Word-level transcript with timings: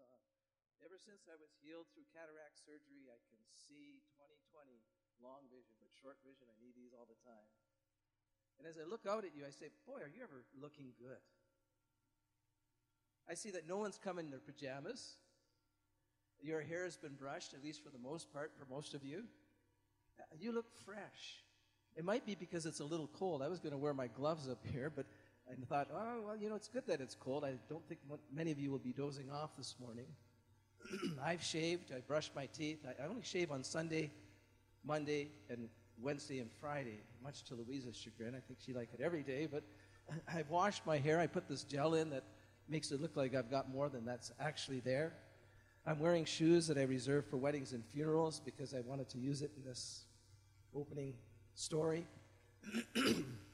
on. 0.00 0.20
Ever 0.80 0.96
since 0.96 1.28
I 1.28 1.36
was 1.36 1.52
healed 1.60 1.88
through 1.92 2.08
cataract 2.10 2.56
surgery, 2.56 3.12
I 3.12 3.20
can 3.28 3.40
see 3.52 4.00
2020 4.16 4.80
long 5.20 5.44
vision, 5.52 5.76
but 5.80 5.92
short 5.92 6.16
vision, 6.24 6.48
I 6.48 6.56
need 6.58 6.72
these 6.72 6.96
all 6.96 7.04
the 7.04 7.20
time. 7.24 7.50
And 8.56 8.64
as 8.68 8.80
I 8.80 8.88
look 8.88 9.04
out 9.04 9.24
at 9.24 9.36
you, 9.36 9.44
I 9.44 9.52
say, 9.52 9.72
Boy, 9.84 10.00
are 10.00 10.08
you 10.08 10.24
ever 10.24 10.44
looking 10.56 10.92
good? 10.96 11.20
I 13.28 13.34
see 13.34 13.50
that 13.52 13.68
no 13.68 13.78
one's 13.78 14.00
come 14.00 14.18
in 14.18 14.28
their 14.28 14.40
pajamas. 14.40 15.16
Your 16.42 16.62
hair 16.62 16.84
has 16.84 16.96
been 16.96 17.14
brushed, 17.14 17.54
at 17.54 17.62
least 17.62 17.84
for 17.84 17.90
the 17.90 17.98
most 17.98 18.32
part, 18.32 18.52
for 18.58 18.66
most 18.72 18.94
of 18.94 19.04
you. 19.04 19.24
Uh, 20.18 20.24
you 20.38 20.52
look 20.52 20.66
fresh. 20.84 21.44
It 21.96 22.04
might 22.04 22.24
be 22.24 22.34
because 22.34 22.66
it's 22.66 22.80
a 22.80 22.84
little 22.84 23.08
cold. 23.18 23.42
I 23.42 23.48
was 23.48 23.60
going 23.60 23.72
to 23.72 23.78
wear 23.78 23.94
my 23.94 24.06
gloves 24.06 24.48
up 24.48 24.64
here, 24.72 24.90
but 24.94 25.06
I 25.50 25.54
thought, 25.68 25.88
oh, 25.92 26.22
well, 26.26 26.36
you 26.36 26.48
know, 26.48 26.54
it's 26.54 26.68
good 26.68 26.86
that 26.86 27.00
it's 27.00 27.16
cold. 27.16 27.44
I 27.44 27.54
don't 27.68 27.86
think 27.88 28.00
many 28.32 28.52
of 28.52 28.58
you 28.58 28.70
will 28.70 28.78
be 28.78 28.92
dozing 28.92 29.30
off 29.30 29.56
this 29.56 29.74
morning. 29.80 30.06
I've 31.24 31.42
shaved, 31.42 31.92
I 31.92 32.00
brushed 32.00 32.34
my 32.36 32.46
teeth. 32.46 32.86
I 32.86 33.06
only 33.06 33.22
shave 33.22 33.50
on 33.50 33.64
Sunday, 33.64 34.12
Monday, 34.84 35.30
and 35.48 35.68
Wednesday 36.00 36.38
and 36.38 36.50
Friday, 36.60 37.00
much 37.22 37.42
to 37.44 37.54
Louise's 37.54 37.96
chagrin. 37.96 38.34
I 38.34 38.40
think 38.40 38.60
she 38.64 38.72
liked 38.72 38.94
it 38.94 39.00
every 39.00 39.22
day, 39.22 39.48
but 39.50 39.64
I've 40.32 40.48
washed 40.50 40.86
my 40.86 40.98
hair. 40.98 41.18
I 41.18 41.26
put 41.26 41.48
this 41.48 41.64
gel 41.64 41.94
in 41.94 42.10
that 42.10 42.24
makes 42.68 42.92
it 42.92 43.00
look 43.00 43.16
like 43.16 43.34
I've 43.34 43.50
got 43.50 43.70
more 43.70 43.88
than 43.88 44.04
that's 44.04 44.30
actually 44.38 44.80
there. 44.80 45.14
I'm 45.84 45.98
wearing 45.98 46.24
shoes 46.24 46.66
that 46.68 46.78
I 46.78 46.82
reserve 46.82 47.26
for 47.26 47.38
weddings 47.38 47.72
and 47.72 47.84
funerals 47.84 48.40
because 48.44 48.72
I 48.72 48.80
wanted 48.80 49.08
to 49.10 49.18
use 49.18 49.42
it 49.42 49.50
in 49.56 49.64
this 49.64 50.04
opening 50.76 51.14
story. 51.54 52.06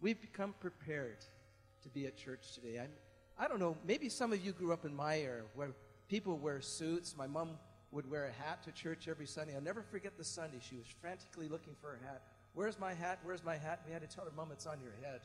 We've 0.00 0.20
become 0.20 0.54
prepared 0.60 1.24
to 1.82 1.88
be 1.88 2.06
at 2.06 2.16
church 2.16 2.54
today. 2.54 2.78
I, 2.80 3.44
I 3.44 3.48
don't 3.48 3.60
know, 3.60 3.76
maybe 3.86 4.08
some 4.08 4.32
of 4.32 4.44
you 4.44 4.52
grew 4.52 4.72
up 4.72 4.84
in 4.84 4.94
my 4.94 5.18
era 5.18 5.42
where 5.54 5.70
people 6.08 6.38
wear 6.38 6.60
suits. 6.60 7.14
My 7.16 7.26
mom 7.26 7.50
would 7.92 8.10
wear 8.10 8.26
a 8.26 8.32
hat 8.44 8.62
to 8.64 8.72
church 8.72 9.08
every 9.08 9.26
Sunday. 9.26 9.54
I'll 9.54 9.62
never 9.62 9.82
forget 9.82 10.16
the 10.18 10.24
Sunday. 10.24 10.58
She 10.60 10.76
was 10.76 10.86
frantically 11.00 11.48
looking 11.48 11.74
for 11.80 11.94
a 11.94 12.06
hat. 12.06 12.22
Where's 12.54 12.78
my 12.78 12.94
hat? 12.94 13.20
Where's 13.22 13.44
my 13.44 13.56
hat? 13.56 13.80
We 13.86 13.92
had 13.92 14.02
to 14.02 14.08
tell 14.08 14.24
her, 14.24 14.30
Mom, 14.36 14.50
it's 14.52 14.66
on 14.66 14.78
your 14.80 14.92
head. 15.02 15.20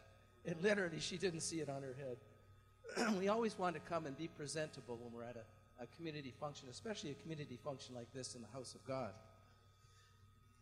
And 0.45 0.61
literally, 0.61 0.99
she 0.99 1.17
didn't 1.17 1.41
see 1.41 1.61
it 1.61 1.69
on 1.69 1.81
her 1.81 1.95
head. 1.97 3.15
we 3.19 3.27
always 3.27 3.57
want 3.57 3.75
to 3.75 3.81
come 3.81 4.05
and 4.05 4.17
be 4.17 4.27
presentable 4.27 4.97
when 5.01 5.13
we're 5.13 5.23
at 5.23 5.37
a, 5.37 5.83
a 5.83 5.87
community 5.95 6.33
function, 6.39 6.67
especially 6.69 7.11
a 7.11 7.15
community 7.15 7.57
function 7.63 7.95
like 7.95 8.11
this 8.13 8.35
in 8.35 8.41
the 8.41 8.47
house 8.53 8.75
of 8.75 8.83
God. 8.85 9.11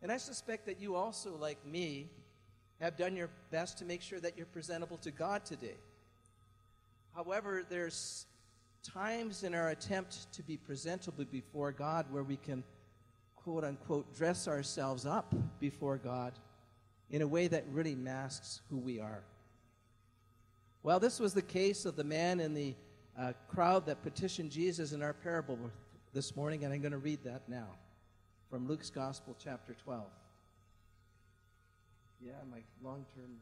And 0.02 0.12
I 0.12 0.18
suspect 0.18 0.66
that 0.68 0.80
you 0.80 0.96
also, 0.96 1.36
like 1.36 1.66
me, 1.66 2.10
have 2.80 2.98
done 2.98 3.16
your 3.16 3.30
best 3.52 3.78
to 3.80 3.86
make 3.86 4.02
sure 4.02 4.20
that 4.20 4.38
you're 4.38 4.46
presentable 4.46 4.98
to 4.98 5.12
God 5.12 5.46
today. 5.46 5.76
However, 7.16 7.64
there's 7.68 8.26
times 8.84 9.44
in 9.44 9.54
our 9.54 9.70
attempt 9.70 10.32
to 10.34 10.44
be 10.44 10.56
presentable 10.56 11.26
before 11.26 11.72
God 11.72 12.06
where 12.12 12.24
we 12.24 12.38
can, 12.38 12.64
quote 13.36 13.64
unquote, 13.64 14.16
dress 14.16 14.48
ourselves 14.48 15.06
up 15.06 15.34
before 15.60 15.98
God 15.98 16.34
in 17.10 17.22
a 17.22 17.28
way 17.28 17.48
that 17.48 17.66
really 17.72 17.96
masks 17.96 18.62
who 18.70 18.78
we 18.78 19.00
are. 19.00 19.24
Well, 20.82 21.00
this 21.00 21.20
was 21.20 21.34
the 21.34 21.42
case 21.42 21.86
of 21.86 21.98
the 21.98 22.04
man 22.04 22.40
in 22.40 22.54
the 22.54 22.76
uh, 23.18 23.34
crowd 23.50 23.86
that 23.88 24.02
petitioned 24.02 24.52
Jesus 24.52 24.94
in 24.94 25.02
our 25.02 25.14
parable 25.14 25.60
this 26.14 26.36
morning, 26.38 26.64
and 26.64 26.74
I'm 26.74 26.80
going 26.80 26.94
to 26.94 26.98
read 26.98 27.24
that 27.26 27.50
now 27.50 27.68
from 28.50 28.68
Luke's 28.68 28.90
Gospel, 28.90 29.36
chapter 29.44 29.76
12. 29.84 30.06
Yeah, 32.22 32.34
my 32.52 32.60
long 32.84 33.06
term 33.16 33.38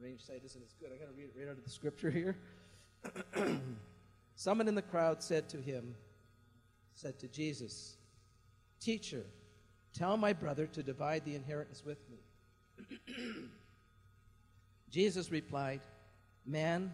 range 0.00 0.24
sight 0.24 0.42
isn't 0.44 0.62
as 0.62 0.74
good. 0.74 0.90
I 0.92 0.96
gotta 0.96 1.12
read 1.16 1.24
it 1.24 1.34
right 1.38 1.48
out 1.48 1.58
of 1.58 1.64
the 1.64 1.70
scripture 1.70 2.10
here. 2.10 2.36
Someone 4.34 4.68
in 4.68 4.74
the 4.74 4.82
crowd 4.82 5.22
said 5.22 5.48
to 5.50 5.56
him, 5.58 5.94
said 6.94 7.18
to 7.20 7.28
Jesus, 7.28 7.96
Teacher, 8.80 9.24
tell 9.92 10.16
my 10.16 10.32
brother 10.32 10.66
to 10.66 10.82
divide 10.82 11.24
the 11.24 11.34
inheritance 11.34 11.84
with 11.84 11.98
me. 12.10 13.14
Jesus 14.90 15.30
replied, 15.30 15.80
Man, 16.46 16.92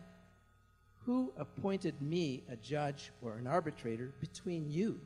who 1.04 1.32
appointed 1.36 2.00
me 2.00 2.44
a 2.50 2.56
judge 2.56 3.12
or 3.20 3.36
an 3.36 3.46
arbitrator 3.46 4.12
between 4.20 4.70
you? 4.70 5.00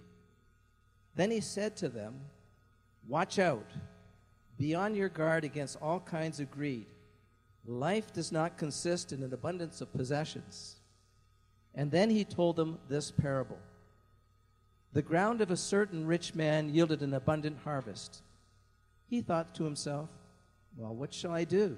Then 1.14 1.30
he 1.30 1.40
said 1.40 1.76
to 1.78 1.88
them, 1.88 2.20
Watch 3.06 3.38
out. 3.38 3.66
Be 4.58 4.74
on 4.74 4.94
your 4.96 5.08
guard 5.08 5.44
against 5.44 5.80
all 5.80 6.00
kinds 6.00 6.40
of 6.40 6.50
greed. 6.50 6.86
Life 7.64 8.12
does 8.12 8.32
not 8.32 8.58
consist 8.58 9.12
in 9.12 9.22
an 9.22 9.32
abundance 9.32 9.80
of 9.80 9.92
possessions. 9.92 10.76
And 11.74 11.90
then 11.90 12.10
he 12.10 12.24
told 12.24 12.56
them 12.56 12.78
this 12.88 13.10
parable 13.10 13.58
The 14.92 15.02
ground 15.02 15.40
of 15.40 15.50
a 15.50 15.56
certain 15.56 16.06
rich 16.06 16.34
man 16.34 16.74
yielded 16.74 17.02
an 17.02 17.14
abundant 17.14 17.58
harvest. 17.62 18.22
He 19.08 19.20
thought 19.20 19.54
to 19.54 19.64
himself, 19.64 20.08
Well, 20.76 20.94
what 20.94 21.14
shall 21.14 21.32
I 21.32 21.44
do? 21.44 21.76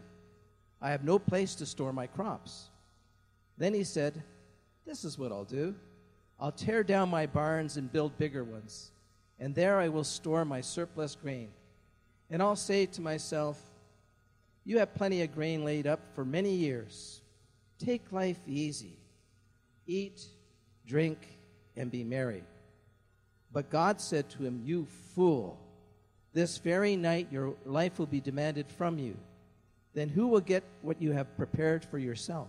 I 0.80 0.90
have 0.90 1.04
no 1.04 1.18
place 1.18 1.54
to 1.56 1.66
store 1.66 1.92
my 1.92 2.06
crops. 2.06 2.70
Then 3.58 3.74
he 3.74 3.84
said, 3.84 4.22
This 4.86 5.04
is 5.04 5.18
what 5.18 5.32
I'll 5.32 5.44
do. 5.44 5.74
I'll 6.38 6.52
tear 6.52 6.82
down 6.82 7.10
my 7.10 7.26
barns 7.26 7.76
and 7.76 7.92
build 7.92 8.16
bigger 8.16 8.42
ones, 8.42 8.92
and 9.38 9.54
there 9.54 9.78
I 9.78 9.88
will 9.88 10.04
store 10.04 10.46
my 10.46 10.62
surplus 10.62 11.14
grain. 11.14 11.50
And 12.30 12.42
I'll 12.42 12.56
say 12.56 12.86
to 12.86 13.00
myself, 13.00 13.60
You 14.64 14.78
have 14.78 14.94
plenty 14.94 15.22
of 15.22 15.34
grain 15.34 15.64
laid 15.64 15.86
up 15.86 16.00
for 16.14 16.24
many 16.24 16.54
years. 16.54 17.20
Take 17.78 18.12
life 18.12 18.40
easy. 18.46 18.96
Eat, 19.86 20.22
drink, 20.86 21.18
and 21.76 21.90
be 21.90 22.04
merry. 22.04 22.44
But 23.52 23.70
God 23.70 24.00
said 24.00 24.30
to 24.30 24.44
him, 24.44 24.60
You 24.64 24.86
fool, 25.14 25.58
this 26.32 26.58
very 26.58 26.94
night 26.96 27.28
your 27.32 27.54
life 27.64 27.98
will 27.98 28.06
be 28.06 28.20
demanded 28.20 28.68
from 28.68 28.98
you 28.98 29.16
then 29.94 30.08
who 30.08 30.28
will 30.28 30.40
get 30.40 30.62
what 30.82 31.02
you 31.02 31.12
have 31.12 31.36
prepared 31.36 31.84
for 31.84 31.98
yourself? 31.98 32.48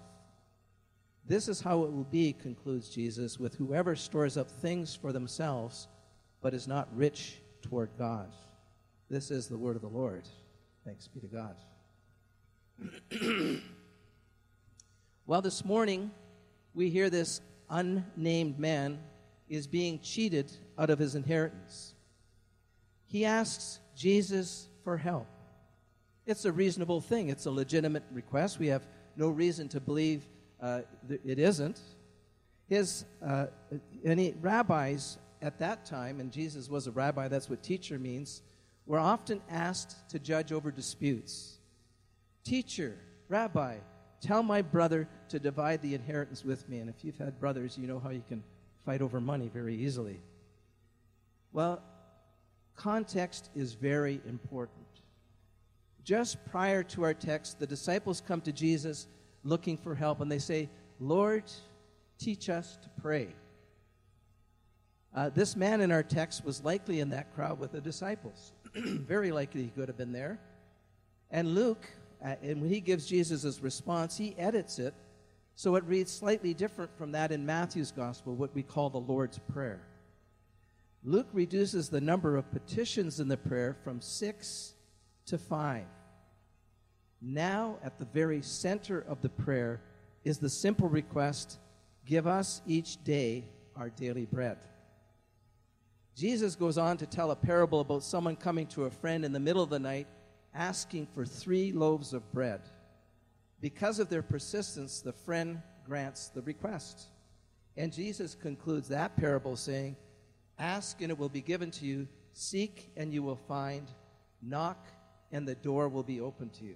This 1.28 1.48
is 1.48 1.62
how 1.62 1.84
it 1.84 1.92
will 1.92 2.08
be, 2.12 2.34
concludes 2.34 2.90
Jesus, 2.90 3.40
with 3.40 3.56
whoever 3.56 3.96
stores 3.96 4.38
up 4.38 4.50
things 4.50 4.96
for 4.96 5.12
themselves, 5.12 5.88
but 6.42 6.54
is 6.54 6.68
not 6.68 6.96
rich 6.96 7.38
toward 7.62 7.90
God. 7.98 8.32
This 9.12 9.30
is 9.30 9.48
the 9.48 9.58
word 9.58 9.76
of 9.76 9.82
the 9.82 9.90
Lord. 9.90 10.24
Thanks 10.86 11.10
be 11.10 11.20
to 11.20 11.28
God. 11.28 11.58
well, 15.26 15.42
this 15.42 15.66
morning, 15.66 16.12
we 16.74 16.90
hear 16.90 17.10
this 17.10 17.42
unnamed 17.70 18.58
man 18.58 19.00
is 19.50 19.68
being 19.68 20.00
cheated 20.00 20.50
out 20.80 20.90
of 20.90 20.98
his 20.98 21.16
inheritance. 21.16 21.94
He 23.06 23.26
asks 23.26 23.82
Jesus 23.98 24.70
for 24.86 24.96
help. 24.96 25.28
It's 26.26 26.46
a 26.46 26.52
reasonable 26.54 27.02
thing. 27.02 27.28
It's 27.28 27.48
a 27.48 27.52
legitimate 27.52 28.04
request. 28.14 28.60
We 28.60 28.68
have 28.68 28.88
no 29.18 29.28
reason 29.28 29.68
to 29.70 29.82
believe 29.82 30.24
uh, 30.62 30.84
it 31.10 31.38
isn't. 31.38 31.82
His 32.70 33.04
uh, 33.22 33.48
any 34.06 34.36
rabbis 34.40 35.18
at 35.42 35.60
that 35.60 35.86
time, 35.86 36.22
and 36.22 36.32
Jesus 36.32 36.70
was 36.70 36.88
a 36.88 36.92
rabbi. 36.92 37.28
That's 37.28 37.50
what 37.50 37.62
teacher 37.62 38.00
means. 38.00 38.42
Were 38.92 39.00
often 39.00 39.40
asked 39.50 40.10
to 40.10 40.20
judge 40.20 40.52
over 40.52 40.70
disputes. 40.70 41.60
Teacher, 42.44 42.98
rabbi, 43.30 43.78
tell 44.20 44.44
my 44.44 44.62
brother 44.62 45.08
to 45.30 45.40
divide 45.40 45.82
the 45.82 45.96
inheritance 45.96 46.44
with 46.44 46.68
me. 46.68 46.80
And 46.80 46.90
if 46.90 47.06
you've 47.06 47.18
had 47.18 47.40
brothers, 47.40 47.78
you 47.78 47.88
know 47.88 48.00
how 48.00 48.10
you 48.10 48.22
can 48.28 48.44
fight 48.86 49.02
over 49.02 49.22
money 49.22 49.48
very 49.48 49.76
easily. 49.76 50.20
Well, 51.54 51.82
context 52.76 53.50
is 53.56 53.76
very 53.76 54.20
important. 54.28 54.86
Just 56.04 56.44
prior 56.48 56.84
to 56.84 57.04
our 57.04 57.14
text, 57.14 57.60
the 57.60 57.68
disciples 57.68 58.22
come 58.28 58.42
to 58.42 58.52
Jesus 58.52 59.08
looking 59.46 59.78
for 59.78 59.96
help, 59.96 60.20
and 60.20 60.30
they 60.30 60.38
say, 60.38 60.68
Lord, 61.00 61.46
teach 62.20 62.50
us 62.50 62.76
to 62.84 62.90
pray. 63.02 63.30
Uh, 65.16 65.30
this 65.30 65.56
man 65.56 65.80
in 65.80 65.94
our 65.94 66.04
text 66.04 66.44
was 66.44 66.62
likely 66.66 67.00
in 67.00 67.12
that 67.12 67.34
crowd 67.34 67.58
with 67.58 67.72
the 67.72 67.80
disciples. 67.80 68.52
Very 68.76 69.32
likely 69.32 69.64
he 69.64 69.70
could 69.70 69.88
have 69.88 69.98
been 69.98 70.12
there. 70.14 70.40
And 71.30 71.56
Luke, 71.56 71.86
uh, 72.24 72.36
and 72.42 72.62
when 72.62 72.70
he 72.70 72.80
gives 72.80 73.06
Jesus' 73.06 73.62
response, 73.62 74.18
he 74.18 74.36
edits 74.38 74.80
it 74.80 74.94
so 75.56 75.76
it 75.76 75.84
reads 75.86 76.12
slightly 76.12 76.54
different 76.54 76.96
from 76.98 77.12
that 77.12 77.32
in 77.32 77.46
Matthew's 77.46 77.92
gospel, 77.92 78.36
what 78.36 78.56
we 78.56 78.64
call 78.64 78.90
the 78.90 79.00
Lord's 79.00 79.40
Prayer. 79.54 79.82
Luke 81.04 81.28
reduces 81.34 81.90
the 81.90 82.02
number 82.02 82.38
of 82.38 82.52
petitions 82.52 83.20
in 83.20 83.28
the 83.28 83.38
prayer 83.38 83.76
from 83.84 84.02
six 84.02 84.74
to 85.26 85.38
5. 85.38 85.84
Now, 87.22 87.78
at 87.84 88.00
the 88.00 88.06
very 88.06 88.42
center 88.42 89.02
of 89.08 89.22
the 89.22 89.30
prayer 89.30 89.82
is 90.24 90.38
the 90.38 90.50
simple 90.50 90.90
request 90.90 91.60
give 92.06 92.28
us 92.28 92.62
each 92.66 93.04
day 93.04 93.46
our 93.76 93.90
daily 93.90 94.26
bread. 94.26 94.58
Jesus 96.16 96.56
goes 96.56 96.78
on 96.78 96.98
to 96.98 97.06
tell 97.06 97.32
a 97.32 97.36
parable 97.36 97.80
about 97.80 98.04
someone 98.04 98.36
coming 98.36 98.68
to 98.68 98.86
a 98.86 98.92
friend 98.92 99.24
in 99.24 99.32
the 99.32 99.40
middle 99.40 99.64
of 99.64 99.70
the 99.70 99.80
night 99.80 100.08
asking 100.54 101.08
for 101.14 101.26
three 101.26 101.72
loaves 101.72 102.14
of 102.14 102.32
bread. 102.34 102.62
Because 103.62 104.00
of 104.00 104.10
their 104.10 104.22
persistence, 104.22 105.02
the 105.02 105.14
friend 105.14 105.62
grants 105.86 106.30
the 106.30 106.42
request. 106.42 107.08
And 107.78 107.94
Jesus 107.94 108.36
concludes 108.36 108.90
that 108.90 109.16
parable 109.16 109.56
saying, 109.56 109.96
Ask 110.60 111.02
and 111.02 111.10
it 111.10 111.18
will 111.18 111.30
be 111.30 111.42
given 111.42 111.72
to 111.72 111.86
you, 111.86 112.08
seek 112.34 112.92
and 112.98 113.14
you 113.14 113.24
will 113.24 113.40
find, 113.48 113.88
knock 114.42 114.88
and 115.32 115.48
the 115.48 115.56
door 115.56 115.88
will 115.88 116.04
be 116.04 116.20
open 116.20 116.50
to 116.50 116.66
you. 116.66 116.76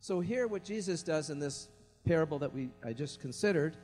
So, 0.00 0.20
here, 0.20 0.46
what 0.46 0.64
Jesus 0.64 1.02
does 1.02 1.28
in 1.28 1.38
this 1.38 1.68
parable 2.06 2.38
that 2.38 2.54
we, 2.54 2.70
I 2.84 2.92
just 2.92 3.20
considered, 3.20 3.76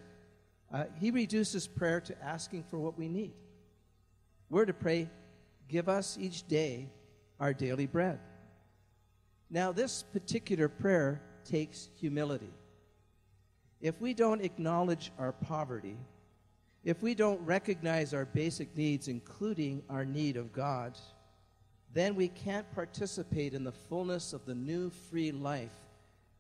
uh, 0.73 0.85
he 0.95 1.11
reduces 1.11 1.67
prayer 1.67 2.01
to 2.03 2.25
asking 2.25 2.65
for 2.65 2.79
what 2.79 2.97
we 2.97 3.09
need. 3.09 3.35
We're 4.55 4.67
to 4.67 4.73
pray, 4.73 5.11
Give 5.69 5.89
us 5.89 6.17
each 6.17 6.47
day 6.47 6.89
our 7.41 7.53
daily 7.53 7.87
bread. 7.87 8.21
Now, 9.51 9.73
this 9.73 10.05
particular 10.05 10.69
prayer 10.69 11.21
takes 11.45 11.89
humility. 11.99 12.53
If 13.81 14.01
we 14.01 14.15
don't 14.15 14.45
acknowledge 14.45 15.11
our 15.19 15.33
poverty, 15.33 15.97
if 16.85 17.03
we 17.03 17.17
don't 17.17 17.41
recognize 17.41 18.15
our 18.15 18.27
basic 18.27 18.77
needs, 18.77 19.09
including 19.09 19.83
our 19.91 20.05
need 20.05 20.37
of 20.37 20.53
God, 20.53 20.97
then 21.93 22.15
we 22.15 22.29
can't 22.29 22.73
participate 22.77 23.55
in 23.55 23.65
the 23.65 23.73
fullness 23.73 24.33
of 24.33 24.47
the 24.47 24.55
new 24.55 24.89
free 25.11 25.33
life 25.33 25.75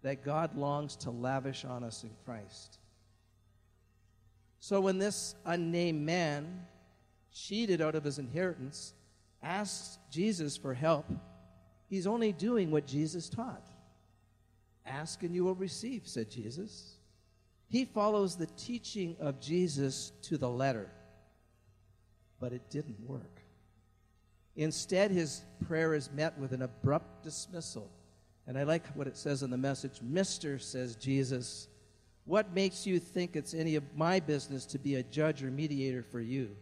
that 0.02 0.22
God 0.22 0.54
longs 0.56 0.94
to 0.98 1.10
lavish 1.10 1.64
on 1.64 1.82
us 1.82 2.04
in 2.04 2.10
Christ. 2.24 2.78
So 4.60 4.80
when 4.80 5.00
this 5.00 5.34
unnamed 5.44 6.02
man, 6.02 6.64
cheated 7.34 7.82
out 7.82 7.94
of 7.94 8.04
his 8.04 8.18
inheritance, 8.18 8.94
asks 9.42 9.98
Jesus 10.10 10.56
for 10.56 10.72
help, 10.72 11.04
he's 11.90 12.06
only 12.06 12.32
doing 12.32 12.70
what 12.70 12.86
Jesus 12.86 13.28
taught. 13.28 13.68
Ask 14.86 15.22
and 15.22 15.34
you 15.34 15.44
will 15.44 15.54
receive, 15.54 16.02
said 16.04 16.30
Jesus. 16.30 16.96
He 17.68 17.84
follows 17.84 18.36
the 18.36 18.46
teaching 18.56 19.16
of 19.20 19.40
Jesus 19.40 20.12
to 20.22 20.38
the 20.38 20.48
letter, 20.48 20.88
but 22.38 22.52
it 22.52 22.70
didn't 22.70 23.00
work. 23.06 23.42
Instead, 24.56 25.10
his 25.10 25.42
prayer 25.66 25.94
is 25.94 26.10
met 26.12 26.38
with 26.38 26.52
an 26.52 26.62
abrupt 26.62 27.24
dismissal. 27.24 27.90
And 28.46 28.56
I 28.56 28.62
like 28.62 28.86
what 28.94 29.08
it 29.08 29.16
says 29.16 29.42
in 29.42 29.50
the 29.50 29.56
message 29.56 30.00
Mister, 30.02 30.58
says 30.58 30.94
Jesus, 30.96 31.66
what 32.26 32.54
makes 32.54 32.86
you 32.86 33.00
think 33.00 33.34
it's 33.34 33.54
any 33.54 33.74
of 33.74 33.82
my 33.96 34.20
business 34.20 34.64
to 34.66 34.78
be 34.78 34.94
a 34.94 35.02
judge 35.02 35.42
or 35.42 35.50
mediator 35.50 36.02
for 36.02 36.20
you? 36.20 36.54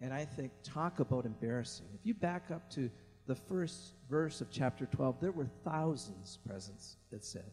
And 0.00 0.12
I 0.14 0.24
think, 0.24 0.52
talk 0.62 1.00
about 1.00 1.26
embarrassing. 1.26 1.86
If 1.94 2.06
you 2.06 2.14
back 2.14 2.50
up 2.50 2.70
to 2.70 2.90
the 3.26 3.34
first 3.34 3.94
verse 4.08 4.40
of 4.40 4.50
chapter 4.50 4.86
12, 4.86 5.20
there 5.20 5.32
were 5.32 5.48
thousands 5.64 6.38
present, 6.46 6.82
it 7.12 7.24
said. 7.24 7.50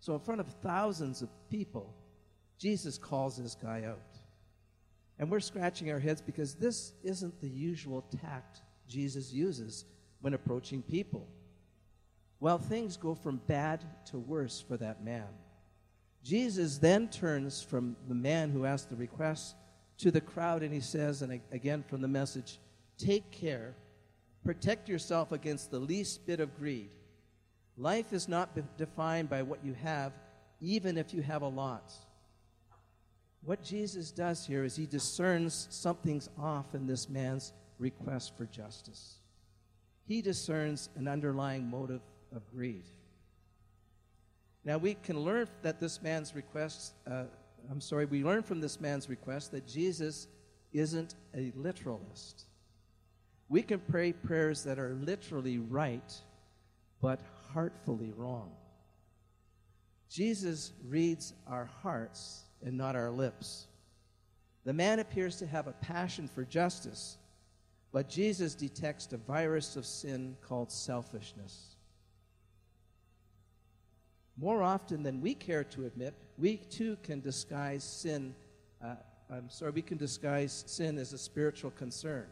So, 0.00 0.14
in 0.14 0.20
front 0.20 0.40
of 0.40 0.48
thousands 0.62 1.22
of 1.22 1.28
people, 1.50 1.94
Jesus 2.58 2.98
calls 2.98 3.36
this 3.36 3.54
guy 3.54 3.84
out. 3.86 4.00
And 5.18 5.30
we're 5.30 5.40
scratching 5.40 5.90
our 5.90 5.98
heads 5.98 6.20
because 6.20 6.54
this 6.54 6.92
isn't 7.02 7.40
the 7.40 7.48
usual 7.48 8.02
tact 8.20 8.62
Jesus 8.88 9.32
uses 9.32 9.84
when 10.20 10.34
approaching 10.34 10.82
people. 10.82 11.28
Well, 12.40 12.58
things 12.58 12.96
go 12.96 13.14
from 13.14 13.40
bad 13.46 13.84
to 14.06 14.18
worse 14.18 14.64
for 14.66 14.76
that 14.78 15.04
man. 15.04 15.28
Jesus 16.22 16.78
then 16.78 17.08
turns 17.08 17.62
from 17.62 17.96
the 18.08 18.14
man 18.14 18.50
who 18.50 18.64
asked 18.64 18.90
the 18.90 18.96
request 18.96 19.54
to 19.98 20.10
the 20.10 20.20
crowd 20.20 20.62
and 20.62 20.72
he 20.72 20.80
says, 20.80 21.22
and 21.22 21.40
again 21.52 21.84
from 21.88 22.00
the 22.00 22.08
message, 22.08 22.58
take 22.98 23.30
care, 23.30 23.74
protect 24.44 24.88
yourself 24.88 25.32
against 25.32 25.70
the 25.70 25.78
least 25.78 26.26
bit 26.26 26.40
of 26.40 26.56
greed. 26.58 26.90
Life 27.76 28.12
is 28.12 28.28
not 28.28 28.76
defined 28.76 29.28
by 29.28 29.42
what 29.42 29.64
you 29.64 29.74
have, 29.74 30.12
even 30.60 30.96
if 30.96 31.12
you 31.12 31.22
have 31.22 31.42
a 31.42 31.48
lot. 31.48 31.92
What 33.44 33.62
Jesus 33.62 34.10
does 34.10 34.46
here 34.46 34.64
is 34.64 34.74
he 34.76 34.86
discerns 34.86 35.66
something's 35.70 36.30
off 36.38 36.74
in 36.74 36.86
this 36.86 37.08
man's 37.08 37.52
request 37.78 38.36
for 38.36 38.46
justice. 38.46 39.16
He 40.06 40.22
discerns 40.22 40.88
an 40.96 41.08
underlying 41.08 41.68
motive 41.68 42.00
of 42.34 42.48
greed. 42.50 42.84
Now, 44.64 44.78
we 44.78 44.94
can 44.94 45.18
learn 45.18 45.46
that 45.62 45.78
this 45.78 46.00
man's 46.00 46.34
request, 46.34 46.94
uh, 47.06 47.24
I'm 47.70 47.80
sorry, 47.80 48.04
we 48.04 48.24
learn 48.24 48.42
from 48.42 48.60
this 48.60 48.80
man's 48.80 49.08
request 49.08 49.52
that 49.52 49.66
Jesus 49.66 50.26
isn't 50.72 51.14
a 51.34 51.52
literalist. 51.56 52.44
We 53.48 53.62
can 53.62 53.80
pray 53.80 54.12
prayers 54.12 54.64
that 54.64 54.78
are 54.78 54.94
literally 54.94 55.58
right, 55.58 56.12
but 57.00 57.20
heartfully 57.52 58.12
wrong. 58.16 58.50
Jesus 60.08 60.72
reads 60.86 61.34
our 61.46 61.66
hearts 61.82 62.42
and 62.62 62.76
not 62.76 62.96
our 62.96 63.10
lips. 63.10 63.66
The 64.64 64.72
man 64.72 64.98
appears 64.98 65.36
to 65.36 65.46
have 65.46 65.66
a 65.66 65.72
passion 65.72 66.28
for 66.28 66.44
justice, 66.44 67.18
but 67.92 68.08
Jesus 68.08 68.54
detects 68.54 69.12
a 69.12 69.18
virus 69.18 69.76
of 69.76 69.84
sin 69.84 70.36
called 70.40 70.72
selfishness. 70.72 71.76
More 74.36 74.62
often 74.62 75.02
than 75.02 75.20
we 75.20 75.34
care 75.34 75.64
to 75.64 75.84
admit, 75.84 76.14
we 76.38 76.56
too 76.56 76.96
can 77.02 77.20
disguise 77.20 77.84
sin. 77.84 78.34
Uh, 78.82 78.96
I'm 79.30 79.48
sorry, 79.48 79.72
we 79.72 79.82
can 79.82 79.98
disguise 79.98 80.64
sin 80.66 80.98
as 80.98 81.12
a 81.12 81.18
spiritual 81.18 81.70
concern. 81.70 82.26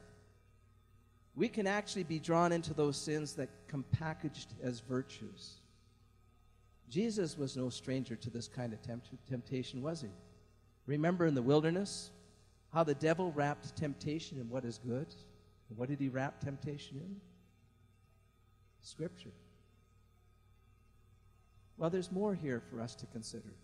We 1.34 1.48
can 1.48 1.66
actually 1.66 2.04
be 2.04 2.18
drawn 2.18 2.52
into 2.52 2.74
those 2.74 2.96
sins 2.96 3.34
that 3.34 3.48
come 3.68 3.84
packaged 3.90 4.54
as 4.62 4.80
virtues. 4.80 5.54
Jesus 6.90 7.38
was 7.38 7.56
no 7.56 7.70
stranger 7.70 8.16
to 8.16 8.28
this 8.28 8.48
kind 8.48 8.72
of 8.74 8.82
tempt- 8.82 9.08
temptation, 9.26 9.80
was 9.80 10.02
he? 10.02 10.08
Remember 10.86 11.26
in 11.26 11.34
the 11.34 11.42
wilderness 11.42 12.10
how 12.72 12.84
the 12.84 12.94
devil 12.94 13.32
wrapped 13.32 13.74
temptation 13.76 14.38
in 14.38 14.48
what 14.50 14.64
is 14.64 14.78
good? 14.78 15.14
What 15.74 15.88
did 15.88 16.00
he 16.00 16.08
wrap 16.08 16.40
temptation 16.40 16.98
in? 16.98 17.16
Scripture. 18.82 19.32
Well, 21.78 21.88
there's 21.88 22.12
more 22.12 22.34
here 22.34 22.60
for 22.70 22.80
us 22.80 22.94
to 22.96 23.06
consider. 23.06 23.54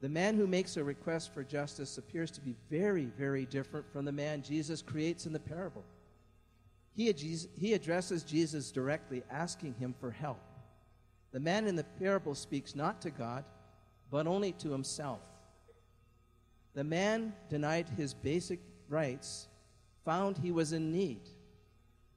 The 0.00 0.08
man 0.08 0.36
who 0.36 0.46
makes 0.46 0.76
a 0.76 0.84
request 0.84 1.32
for 1.32 1.42
justice 1.42 1.96
appears 1.96 2.30
to 2.32 2.40
be 2.40 2.54
very, 2.70 3.06
very 3.18 3.46
different 3.46 3.90
from 3.90 4.04
the 4.04 4.12
man 4.12 4.42
Jesus 4.42 4.82
creates 4.82 5.26
in 5.26 5.32
the 5.32 5.40
parable. 5.40 5.84
He, 6.94 7.12
he 7.58 7.74
addresses 7.74 8.22
Jesus 8.22 8.70
directly, 8.70 9.22
asking 9.30 9.74
him 9.74 9.94
for 9.98 10.10
help. 10.10 10.40
The 11.32 11.40
man 11.40 11.66
in 11.66 11.76
the 11.76 11.84
parable 11.84 12.34
speaks 12.34 12.74
not 12.74 13.02
to 13.02 13.10
God, 13.10 13.44
but 14.10 14.26
only 14.26 14.52
to 14.52 14.70
himself. 14.70 15.20
The 16.74 16.84
man 16.84 17.34
denied 17.48 17.88
his 17.88 18.14
basic 18.14 18.60
rights, 18.88 19.48
found 20.04 20.36
he 20.36 20.52
was 20.52 20.72
in 20.72 20.92
need. 20.92 21.20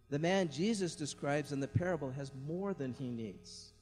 The 0.10 0.20
man 0.20 0.50
Jesus 0.50 0.96
describes 0.96 1.52
in 1.52 1.60
the 1.60 1.68
parable 1.68 2.12
has 2.12 2.32
more 2.48 2.74
than 2.74 2.94
he 2.94 3.10
needs. 3.10 3.74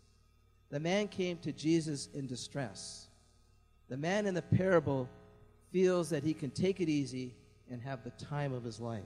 The 0.70 0.80
man 0.80 1.08
came 1.08 1.38
to 1.40 1.52
Jesus 1.52 2.10
in 2.14 2.28
distress. 2.28 3.07
The 3.90 3.98
man 3.98 4.26
in 4.26 4.34
the 4.34 4.42
parable 4.42 5.10
feels 5.72 6.10
that 6.10 6.24
he 6.24 6.34
can 6.34 6.52
take 6.52 6.80
it 6.80 6.90
easy 6.90 7.34
and 7.70 7.82
have 7.82 8.04
the 8.04 8.12
time 8.12 8.54
of 8.54 8.64
his 8.64 8.80
life. 8.80 9.04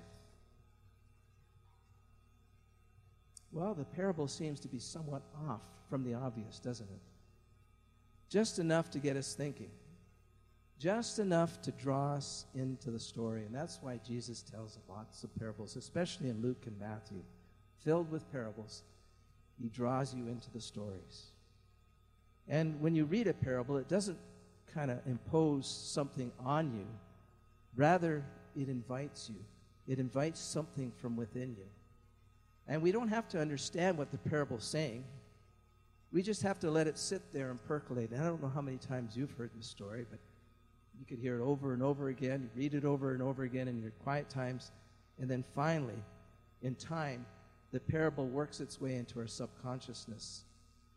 Well, 3.51 3.73
the 3.73 3.85
parable 3.85 4.27
seems 4.27 4.59
to 4.61 4.67
be 4.67 4.79
somewhat 4.79 5.23
off 5.47 5.61
from 5.89 6.03
the 6.03 6.13
obvious, 6.13 6.59
doesn't 6.59 6.89
it? 6.89 7.01
Just 8.29 8.59
enough 8.59 8.89
to 8.91 8.99
get 8.99 9.17
us 9.17 9.33
thinking, 9.33 9.69
just 10.79 11.19
enough 11.19 11.61
to 11.61 11.71
draw 11.71 12.13
us 12.13 12.45
into 12.55 12.91
the 12.91 12.99
story. 12.99 13.45
And 13.45 13.53
that's 13.53 13.79
why 13.81 13.99
Jesus 14.07 14.41
tells 14.41 14.79
lots 14.87 15.23
of 15.23 15.35
parables, 15.37 15.75
especially 15.75 16.29
in 16.29 16.41
Luke 16.41 16.63
and 16.65 16.79
Matthew, 16.79 17.21
filled 17.83 18.09
with 18.09 18.31
parables. 18.31 18.83
He 19.61 19.67
draws 19.67 20.13
you 20.13 20.27
into 20.27 20.49
the 20.49 20.61
stories. 20.61 21.31
And 22.47 22.79
when 22.81 22.95
you 22.95 23.05
read 23.05 23.27
a 23.27 23.33
parable, 23.33 23.77
it 23.77 23.87
doesn't 23.87 24.17
kind 24.73 24.91
of 24.91 24.99
impose 25.05 25.67
something 25.67 26.31
on 26.43 26.73
you, 26.73 26.87
rather, 27.75 28.23
it 28.55 28.69
invites 28.69 29.29
you. 29.29 29.39
It 29.87 29.99
invites 29.99 30.39
something 30.39 30.91
from 31.01 31.15
within 31.15 31.55
you. 31.57 31.65
And 32.67 32.81
we 32.81 32.91
don't 32.91 33.09
have 33.09 33.27
to 33.29 33.41
understand 33.41 33.97
what 33.97 34.11
the 34.11 34.17
parable's 34.17 34.63
saying. 34.63 35.03
We 36.11 36.21
just 36.21 36.41
have 36.43 36.59
to 36.59 36.71
let 36.71 36.87
it 36.87 36.97
sit 36.97 37.21
there 37.33 37.51
and 37.51 37.63
percolate. 37.65 38.11
And 38.11 38.21
I 38.21 38.25
don't 38.25 38.41
know 38.41 38.51
how 38.53 38.61
many 38.61 38.77
times 38.77 39.15
you've 39.15 39.31
heard 39.31 39.51
this 39.55 39.67
story, 39.67 40.05
but 40.09 40.19
you 40.99 41.05
could 41.05 41.19
hear 41.19 41.39
it 41.39 41.43
over 41.43 41.73
and 41.73 41.81
over 41.81 42.09
again. 42.09 42.43
You 42.43 42.61
read 42.61 42.73
it 42.73 42.85
over 42.85 43.13
and 43.13 43.21
over 43.21 43.43
again 43.43 43.67
in 43.67 43.81
your 43.81 43.91
quiet 44.03 44.29
times. 44.29 44.71
And 45.19 45.29
then 45.29 45.43
finally, 45.55 46.03
in 46.61 46.75
time, 46.75 47.25
the 47.71 47.79
parable 47.79 48.27
works 48.27 48.59
its 48.59 48.79
way 48.79 48.95
into 48.95 49.19
our 49.19 49.27
subconsciousness 49.27 50.43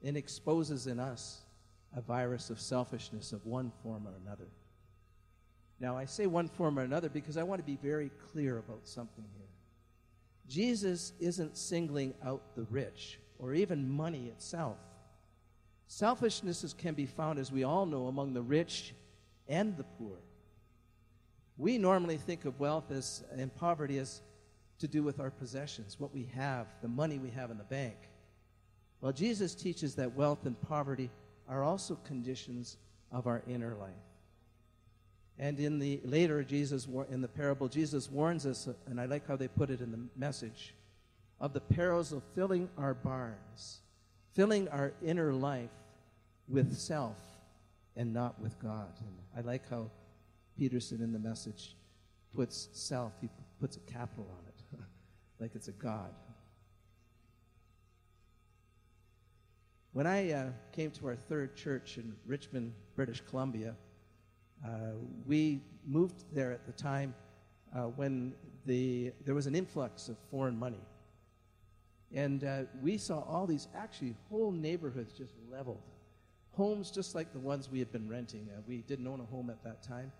and 0.02 0.16
exposes 0.16 0.86
in 0.86 0.98
us 0.98 1.43
a 1.96 2.00
virus 2.00 2.50
of 2.50 2.60
selfishness 2.60 3.32
of 3.32 3.44
one 3.46 3.72
form 3.82 4.06
or 4.06 4.14
another. 4.24 4.48
Now, 5.80 5.96
I 5.96 6.04
say 6.04 6.26
one 6.26 6.48
form 6.48 6.78
or 6.78 6.82
another 6.82 7.08
because 7.08 7.36
I 7.36 7.42
want 7.42 7.60
to 7.60 7.66
be 7.66 7.78
very 7.82 8.10
clear 8.32 8.58
about 8.58 8.80
something 8.84 9.24
here. 9.36 9.46
Jesus 10.48 11.12
isn't 11.20 11.56
singling 11.56 12.14
out 12.24 12.42
the 12.54 12.64
rich 12.70 13.18
or 13.38 13.54
even 13.54 13.90
money 13.90 14.26
itself. 14.26 14.76
Selfishness 15.86 16.74
can 16.76 16.94
be 16.94 17.06
found, 17.06 17.38
as 17.38 17.52
we 17.52 17.64
all 17.64 17.86
know, 17.86 18.06
among 18.06 18.34
the 18.34 18.42
rich 18.42 18.94
and 19.48 19.76
the 19.76 19.84
poor. 19.84 20.16
We 21.56 21.78
normally 21.78 22.16
think 22.16 22.44
of 22.44 22.58
wealth 22.58 22.90
as, 22.90 23.22
and 23.36 23.54
poverty 23.54 23.98
as 23.98 24.22
to 24.78 24.88
do 24.88 25.02
with 25.02 25.20
our 25.20 25.30
possessions, 25.30 26.00
what 26.00 26.12
we 26.12 26.28
have, 26.34 26.66
the 26.82 26.88
money 26.88 27.18
we 27.18 27.30
have 27.30 27.50
in 27.50 27.58
the 27.58 27.64
bank. 27.64 27.96
Well, 29.00 29.12
Jesus 29.12 29.54
teaches 29.54 29.94
that 29.96 30.14
wealth 30.14 30.46
and 30.46 30.60
poverty 30.62 31.10
are 31.48 31.62
also 31.62 31.96
conditions 32.04 32.76
of 33.12 33.26
our 33.26 33.42
inner 33.46 33.74
life. 33.74 33.90
And 35.38 35.58
in 35.58 35.78
the 35.78 36.00
later 36.04 36.44
Jesus 36.44 36.86
in 37.10 37.20
the 37.20 37.28
parable, 37.28 37.68
Jesus 37.68 38.10
warns 38.10 38.46
us, 38.46 38.68
uh, 38.68 38.74
and 38.86 39.00
I 39.00 39.06
like 39.06 39.26
how 39.26 39.36
they 39.36 39.48
put 39.48 39.70
it 39.70 39.80
in 39.80 39.90
the 39.90 40.00
message, 40.16 40.74
of 41.40 41.52
the 41.52 41.60
perils 41.60 42.12
of 42.12 42.22
filling 42.34 42.68
our 42.78 42.94
barns, 42.94 43.80
filling 44.32 44.68
our 44.68 44.92
inner 45.04 45.32
life 45.32 45.70
with 46.48 46.76
self 46.76 47.18
and 47.96 48.12
not 48.12 48.40
with 48.40 48.58
God. 48.60 48.92
And 49.00 49.16
I 49.36 49.40
like 49.46 49.68
how 49.68 49.90
Peterson 50.56 51.02
in 51.02 51.12
the 51.12 51.18
message 51.18 51.74
puts 52.34 52.68
self, 52.72 53.12
he 53.20 53.28
puts 53.60 53.76
a 53.76 53.80
capital 53.80 54.26
on 54.38 54.46
it, 54.46 54.80
like 55.40 55.54
it's 55.54 55.68
a 55.68 55.72
God. 55.72 56.12
When 59.94 60.08
I 60.08 60.32
uh, 60.32 60.46
came 60.72 60.90
to 60.90 61.06
our 61.06 61.14
third 61.14 61.54
church 61.54 61.98
in 61.98 62.16
Richmond, 62.26 62.72
British 62.96 63.22
Columbia, 63.30 63.76
uh, 64.66 64.68
we 65.24 65.60
moved 65.86 66.24
there 66.32 66.50
at 66.50 66.66
the 66.66 66.72
time 66.72 67.14
uh, 67.72 67.82
when 67.82 68.34
the, 68.66 69.12
there 69.24 69.36
was 69.36 69.46
an 69.46 69.54
influx 69.54 70.08
of 70.08 70.16
foreign 70.32 70.58
money. 70.58 70.80
And 72.12 72.42
uh, 72.42 72.62
we 72.82 72.98
saw 72.98 73.20
all 73.20 73.46
these, 73.46 73.68
actually, 73.72 74.16
whole 74.28 74.50
neighborhoods 74.50 75.12
just 75.12 75.34
leveled. 75.48 75.82
Homes 76.56 76.90
just 76.90 77.14
like 77.14 77.32
the 77.32 77.38
ones 77.38 77.70
we 77.70 77.78
had 77.78 77.92
been 77.92 78.08
renting. 78.08 78.48
Uh, 78.52 78.62
we 78.66 78.78
didn't 78.78 79.06
own 79.06 79.20
a 79.20 79.24
home 79.24 79.48
at 79.48 79.62
that 79.62 79.84
time. 79.84 80.10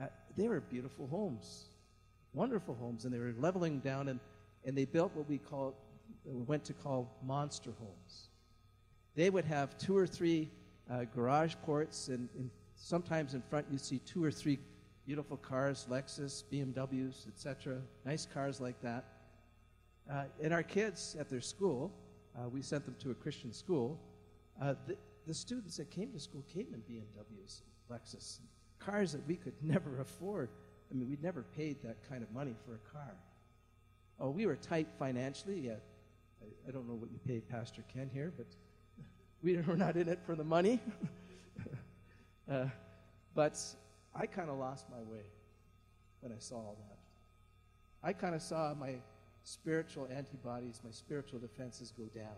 Uh, 0.00 0.06
they 0.36 0.48
were 0.48 0.58
beautiful 0.58 1.06
homes, 1.06 1.66
wonderful 2.34 2.74
homes, 2.74 3.04
and 3.04 3.14
they 3.14 3.20
were 3.20 3.34
leveling 3.38 3.78
down, 3.78 4.08
and, 4.08 4.18
and 4.64 4.76
they 4.76 4.84
built 4.84 5.14
what 5.14 5.28
we 5.28 5.38
call, 5.38 5.76
went 6.24 6.64
to 6.64 6.72
call 6.72 7.20
monster 7.24 7.70
homes 7.78 8.30
they 9.14 9.30
would 9.30 9.44
have 9.44 9.76
two 9.78 9.96
or 9.96 10.06
three 10.06 10.50
uh, 10.90 11.04
garage 11.14 11.54
ports, 11.64 12.08
and, 12.08 12.28
and, 12.36 12.50
sometimes 12.74 13.34
in 13.34 13.42
front 13.42 13.64
you'd 13.70 13.80
see 13.80 14.00
two 14.00 14.24
or 14.24 14.30
three 14.32 14.58
beautiful 15.06 15.36
cars, 15.36 15.86
Lexus, 15.88 16.42
BMWs, 16.52 17.28
etc., 17.28 17.78
nice 18.04 18.26
cars 18.26 18.60
like 18.60 18.80
that. 18.82 19.04
Uh, 20.10 20.24
and 20.42 20.52
our 20.52 20.64
kids 20.64 21.16
at 21.18 21.28
their 21.28 21.40
school, 21.40 21.92
uh, 22.36 22.48
we 22.48 22.60
sent 22.60 22.84
them 22.84 22.96
to 22.98 23.12
a 23.12 23.14
Christian 23.14 23.52
school. 23.52 24.00
Uh, 24.60 24.74
the, 24.88 24.96
the, 25.28 25.34
students 25.34 25.76
that 25.76 25.90
came 25.92 26.10
to 26.10 26.18
school 26.18 26.44
came 26.52 26.66
in 26.74 26.80
BMWs, 26.92 27.60
Lexus, 27.88 28.40
cars 28.80 29.12
that 29.12 29.24
we 29.28 29.36
could 29.36 29.54
never 29.62 30.00
afford. 30.00 30.48
I 30.90 30.94
mean, 30.94 31.08
we'd 31.08 31.22
never 31.22 31.44
paid 31.56 31.82
that 31.84 31.96
kind 32.08 32.22
of 32.22 32.32
money 32.32 32.56
for 32.66 32.74
a 32.74 32.92
car. 32.92 33.14
Oh, 34.18 34.30
we 34.30 34.46
were 34.46 34.56
tight 34.56 34.88
financially. 34.98 35.60
Yeah, 35.60 35.74
I, 36.42 36.68
I 36.68 36.72
don't 36.72 36.88
know 36.88 36.94
what 36.94 37.10
you 37.12 37.18
paid 37.26 37.48
Pastor 37.48 37.84
Ken 37.92 38.10
here, 38.12 38.32
but 38.36 38.46
we 39.42 39.56
were 39.66 39.76
not 39.76 39.96
in 39.96 40.08
it 40.08 40.20
for 40.24 40.34
the 40.34 40.44
money. 40.44 40.80
uh, 42.50 42.66
but 43.34 43.58
I 44.14 44.26
kind 44.26 44.50
of 44.50 44.58
lost 44.58 44.86
my 44.90 45.02
way 45.10 45.24
when 46.20 46.32
I 46.32 46.38
saw 46.38 46.56
all 46.56 46.76
that. 46.88 46.98
I 48.06 48.12
kind 48.12 48.34
of 48.34 48.42
saw 48.42 48.74
my 48.74 48.96
spiritual 49.44 50.08
antibodies, 50.14 50.80
my 50.84 50.90
spiritual 50.90 51.38
defenses 51.38 51.92
go 51.96 52.04
down. 52.14 52.36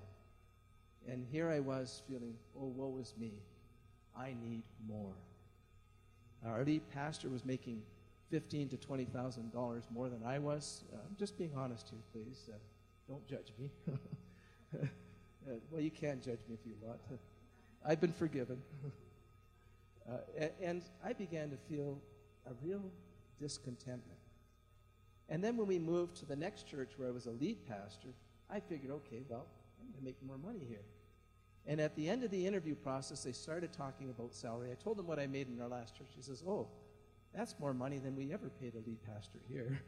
And 1.06 1.26
here 1.30 1.50
I 1.50 1.60
was 1.60 2.02
feeling, 2.08 2.34
oh, 2.58 2.66
woe 2.66 2.98
is 3.00 3.14
me. 3.18 3.32
I 4.16 4.34
need 4.42 4.62
more. 4.86 5.14
Our 6.46 6.64
lead 6.64 6.82
pastor 6.92 7.28
was 7.28 7.44
making 7.44 7.82
fifteen 8.30 8.68
to 8.68 8.76
twenty 8.76 9.04
thousand 9.04 9.52
dollars 9.52 9.84
more 9.92 10.08
than 10.08 10.22
I 10.24 10.38
was. 10.38 10.84
Uh, 10.92 10.98
I'm 11.08 11.16
just 11.16 11.36
being 11.38 11.52
honest 11.56 11.88
here, 11.90 12.00
please. 12.12 12.48
Uh, 12.52 12.56
don't 13.08 13.26
judge 13.26 13.52
me. 13.58 13.70
Uh, 15.46 15.54
well, 15.70 15.80
you 15.80 15.90
can't 15.90 16.22
judge 16.22 16.40
me 16.48 16.54
if 16.54 16.66
you 16.66 16.74
want. 16.80 17.00
I've 17.86 18.00
been 18.00 18.12
forgiven. 18.12 18.62
uh, 20.10 20.16
and, 20.38 20.50
and 20.62 20.82
I 21.04 21.12
began 21.12 21.50
to 21.50 21.56
feel 21.68 22.00
a 22.46 22.52
real 22.62 22.82
discontentment. 23.38 24.18
And 25.28 25.42
then 25.42 25.56
when 25.56 25.66
we 25.66 25.78
moved 25.78 26.16
to 26.16 26.26
the 26.26 26.36
next 26.36 26.66
church 26.66 26.92
where 26.96 27.08
I 27.08 27.10
was 27.10 27.26
a 27.26 27.30
lead 27.30 27.66
pastor, 27.66 28.08
I 28.50 28.60
figured, 28.60 28.90
okay, 28.92 29.22
well, 29.28 29.46
I'm 29.80 29.86
going 29.88 29.98
to 29.98 30.04
make 30.04 30.16
more 30.26 30.38
money 30.38 30.64
here. 30.68 30.84
And 31.66 31.80
at 31.80 31.96
the 31.96 32.08
end 32.08 32.24
of 32.24 32.30
the 32.30 32.46
interview 32.46 32.74
process, 32.74 33.24
they 33.24 33.32
started 33.32 33.72
talking 33.72 34.10
about 34.10 34.34
salary. 34.34 34.70
I 34.70 34.74
told 34.74 34.98
them 34.98 35.06
what 35.06 35.18
I 35.18 35.26
made 35.26 35.48
in 35.48 35.60
our 35.62 35.68
last 35.68 35.96
church. 35.96 36.08
He 36.14 36.22
says, 36.22 36.42
oh, 36.46 36.68
that's 37.34 37.58
more 37.58 37.72
money 37.72 37.98
than 37.98 38.14
we 38.16 38.32
ever 38.32 38.50
paid 38.60 38.74
a 38.74 38.86
lead 38.86 38.98
pastor 39.02 39.38
here. 39.48 39.80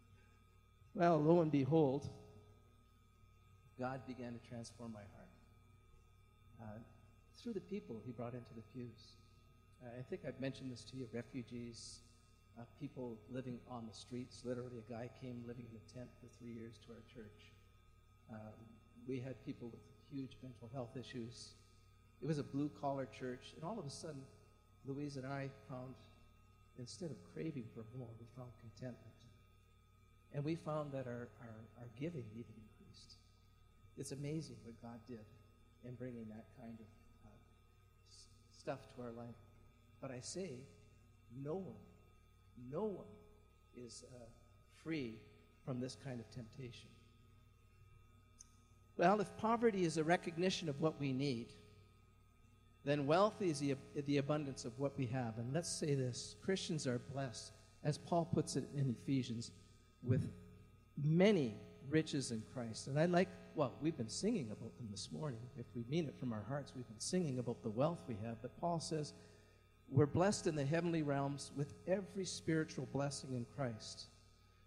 well, 0.94 1.18
lo 1.18 1.42
and 1.42 1.52
behold, 1.52 2.08
God 3.78 4.00
began 4.06 4.32
to 4.32 4.48
transform 4.48 4.92
my 4.92 5.06
heart. 5.14 5.28
Uh, 6.60 6.78
through 7.40 7.52
the 7.52 7.60
people 7.60 8.02
he 8.04 8.10
brought 8.10 8.34
into 8.34 8.52
the 8.56 8.62
pews. 8.74 9.16
Uh, 9.82 9.88
I 9.98 10.02
think 10.02 10.22
I've 10.26 10.40
mentioned 10.40 10.72
this 10.72 10.82
to 10.90 10.96
you 10.96 11.06
refugees, 11.12 12.00
uh, 12.58 12.62
people 12.80 13.16
living 13.30 13.58
on 13.70 13.86
the 13.86 13.94
streets. 13.94 14.42
Literally, 14.44 14.78
a 14.78 14.92
guy 14.92 15.08
came 15.20 15.44
living 15.46 15.66
in 15.70 15.76
a 15.76 15.94
tent 15.94 16.08
for 16.20 16.26
three 16.38 16.52
years 16.52 16.74
to 16.86 16.92
our 16.92 17.02
church. 17.14 17.52
Um, 18.30 18.58
we 19.06 19.20
had 19.20 19.42
people 19.46 19.68
with 19.68 19.80
huge 20.10 20.36
mental 20.42 20.68
health 20.74 20.96
issues. 20.98 21.54
It 22.20 22.26
was 22.26 22.38
a 22.38 22.42
blue 22.42 22.70
collar 22.80 23.06
church, 23.06 23.54
and 23.54 23.62
all 23.62 23.78
of 23.78 23.86
a 23.86 23.90
sudden, 23.90 24.22
Louise 24.84 25.16
and 25.16 25.26
I 25.26 25.48
found, 25.68 25.94
instead 26.78 27.10
of 27.12 27.16
craving 27.32 27.64
for 27.72 27.84
more, 27.96 28.08
we 28.18 28.26
found 28.36 28.50
contentment. 28.60 29.14
And 30.34 30.44
we 30.44 30.56
found 30.56 30.90
that 30.92 31.06
our, 31.06 31.28
our, 31.40 31.58
our 31.78 31.88
giving 31.98 32.24
even 32.34 32.52
it's 33.98 34.12
amazing 34.12 34.56
what 34.64 34.80
God 34.80 35.00
did 35.06 35.24
in 35.84 35.94
bringing 35.94 36.26
that 36.28 36.46
kind 36.60 36.78
of 36.78 36.86
uh, 37.26 37.30
stuff 38.56 38.80
to 38.94 39.02
our 39.02 39.12
life. 39.12 39.34
But 40.00 40.10
I 40.10 40.20
say, 40.20 40.60
no 41.42 41.54
one, 41.54 41.82
no 42.70 42.84
one 42.84 43.06
is 43.76 44.04
uh, 44.14 44.18
free 44.82 45.16
from 45.64 45.80
this 45.80 45.96
kind 46.02 46.20
of 46.20 46.30
temptation. 46.30 46.88
Well, 48.96 49.20
if 49.20 49.36
poverty 49.36 49.84
is 49.84 49.96
a 49.96 50.04
recognition 50.04 50.68
of 50.68 50.80
what 50.80 50.98
we 50.98 51.12
need, 51.12 51.52
then 52.84 53.06
wealth 53.06 53.42
is 53.42 53.60
the, 53.60 53.76
the 54.06 54.18
abundance 54.18 54.64
of 54.64 54.78
what 54.78 54.96
we 54.96 55.06
have. 55.06 55.38
And 55.38 55.52
let's 55.52 55.68
say 55.68 55.94
this 55.94 56.36
Christians 56.42 56.86
are 56.86 56.98
blessed, 57.12 57.52
as 57.84 57.98
Paul 57.98 58.24
puts 58.24 58.56
it 58.56 58.64
in 58.74 58.96
Ephesians, 59.02 59.50
with 60.02 60.28
many 61.02 61.54
riches 61.88 62.30
in 62.30 62.42
Christ. 62.52 62.88
And 62.88 62.98
I 62.98 63.06
like, 63.06 63.28
well, 63.58 63.72
we've 63.82 63.96
been 63.96 64.08
singing 64.08 64.52
about 64.52 64.76
them 64.76 64.86
this 64.88 65.10
morning. 65.10 65.40
If 65.58 65.66
we 65.74 65.84
mean 65.90 66.06
it 66.06 66.14
from 66.16 66.32
our 66.32 66.44
hearts, 66.48 66.72
we've 66.76 66.86
been 66.86 67.00
singing 67.00 67.40
about 67.40 67.60
the 67.64 67.70
wealth 67.70 67.98
we 68.06 68.16
have. 68.24 68.40
But 68.40 68.56
Paul 68.60 68.78
says, 68.78 69.14
we're 69.90 70.06
blessed 70.06 70.46
in 70.46 70.54
the 70.54 70.64
heavenly 70.64 71.02
realms 71.02 71.50
with 71.56 71.74
every 71.88 72.24
spiritual 72.24 72.86
blessing 72.92 73.30
in 73.34 73.44
Christ. 73.56 74.06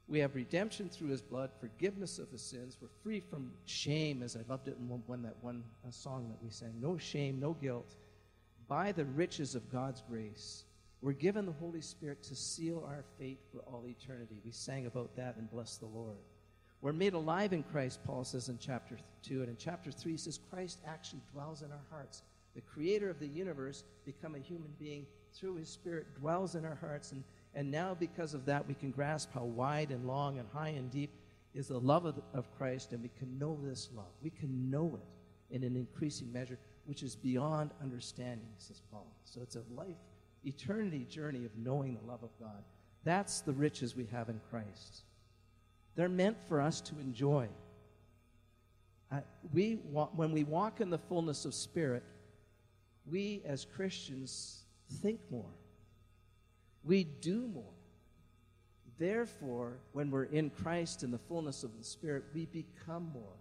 We 0.10 0.20
have 0.20 0.36
redemption 0.36 0.90
through 0.90 1.08
his 1.08 1.22
blood, 1.22 1.52
forgiveness 1.58 2.20
of 2.20 2.30
his 2.32 2.42
sins. 2.42 2.80
We're 2.82 2.90
free 3.02 3.22
from 3.22 3.54
shame, 3.64 4.22
as 4.24 4.36
I 4.36 4.42
loved 4.50 4.68
it 4.68 4.76
in 4.78 4.90
one, 4.90 5.04
one 5.08 5.22
that 5.22 5.38
one 5.40 5.64
uh, 5.88 5.92
song 5.92 6.28
that 6.28 6.44
we 6.44 6.50
sang. 6.50 6.74
No 6.82 6.98
shame, 6.98 7.40
no 7.40 7.54
guilt. 7.54 7.96
By 8.68 8.92
the 8.92 9.06
riches 9.06 9.56
of 9.56 9.72
God's 9.72 10.04
grace, 10.10 10.66
we're 11.02 11.14
given 11.14 11.46
the 11.46 11.54
Holy 11.54 11.80
Spirit 11.80 12.24
to 12.24 12.36
seal 12.36 12.84
our 12.86 13.06
fate 13.18 13.40
for 13.54 13.60
all 13.60 13.86
eternity. 13.88 14.42
We 14.44 14.52
sang 14.52 14.86
about 14.86 15.16
that 15.16 15.38
and 15.38 15.50
bless 15.50 15.78
the 15.78 15.86
Lord. 15.86 16.18
We're 16.82 16.94
made 16.94 17.14
alive 17.14 17.54
in 17.54 17.64
Christ, 17.64 18.00
Paul 18.06 18.24
says 18.24 18.50
in 18.50 18.58
chapter 18.60 18.98
2. 19.24 19.42
And 19.42 19.50
in 19.50 19.58
chapter 19.58 19.92
3, 19.92 20.14
he 20.14 20.18
says, 20.18 20.40
Christ 20.50 20.80
actually 20.88 21.22
dwells 21.32 21.62
in 21.62 21.72
our 21.72 21.86
hearts. 21.92 22.24
The 22.56 22.62
creator 22.62 23.10
of 23.10 23.20
the 23.20 23.28
universe, 23.28 23.84
become 24.04 24.36
a 24.36 24.40
human 24.40 24.74
being 24.80 25.06
through 25.34 25.56
his 25.56 25.70
spirit, 25.70 26.08
dwells 26.20 26.56
in 26.56 26.66
our 26.66 26.76
hearts. 26.76 27.12
And, 27.12 27.24
and 27.54 27.70
now, 27.70 27.96
because 27.98 28.34
of 28.34 28.46
that, 28.46 28.68
we 28.68 28.74
can 28.74 28.92
grasp 28.92 29.30
how 29.34 29.44
wide 29.44 29.92
and 29.92 30.08
long 30.08 30.40
and 30.40 30.48
high 30.52 30.70
and 30.70 30.90
deep 30.90 31.12
is 31.54 31.68
the 31.68 31.80
love 31.80 32.06
of, 32.06 32.20
of 32.34 32.52
Christ, 32.58 32.94
and 32.94 33.04
we 33.04 33.12
can 33.20 33.38
know 33.38 33.58
this 33.62 33.90
love. 33.96 34.12
We 34.24 34.30
can 34.30 34.70
know 34.70 35.00
it 35.02 35.56
in 35.56 35.64
an 35.64 35.76
increasing 35.76 36.32
measure, 36.32 36.58
which 36.86 37.04
is 37.04 37.16
beyond 37.16 37.72
understanding, 37.82 38.48
says 38.58 38.82
Paul. 38.92 39.08
So 39.26 39.42
it's 39.42 39.56
a 39.56 39.64
life, 39.76 39.98
eternity 40.46 41.06
journey 41.10 41.46
of 41.46 41.52
knowing 41.58 41.94
the 41.96 42.10
love 42.10 42.24
of 42.24 42.30
God. 42.40 42.64
That's 43.04 43.42
the 43.42 43.54
riches 43.54 43.96
we 43.96 44.06
have 44.06 44.30
in 44.30 44.40
Christ. 44.50 45.04
They're 45.96 46.10
meant 46.10 46.38
for 46.48 46.62
us 46.62 46.82
to 46.82 47.00
enjoy. 47.00 47.50
We 49.54 49.74
when 49.74 50.32
we 50.32 50.46
walk 50.46 50.80
in 50.80 50.90
the 50.90 50.98
fullness 50.98 51.44
of 51.44 51.54
Spirit, 51.54 52.04
we 53.06 53.42
as 53.46 53.66
Christians 53.66 54.64
think 55.02 55.20
more. 55.30 55.54
We 56.84 57.04
do 57.04 57.48
more. 57.48 57.74
Therefore, 58.98 59.80
when 59.94 60.12
we're 60.12 60.26
in 60.26 60.50
Christ 60.50 61.04
in 61.04 61.12
the 61.12 61.18
fullness 61.18 61.64
of 61.64 61.78
the 61.78 61.84
Spirit, 61.84 62.24
we 62.34 62.46
become 62.46 63.10
more. 63.14 63.34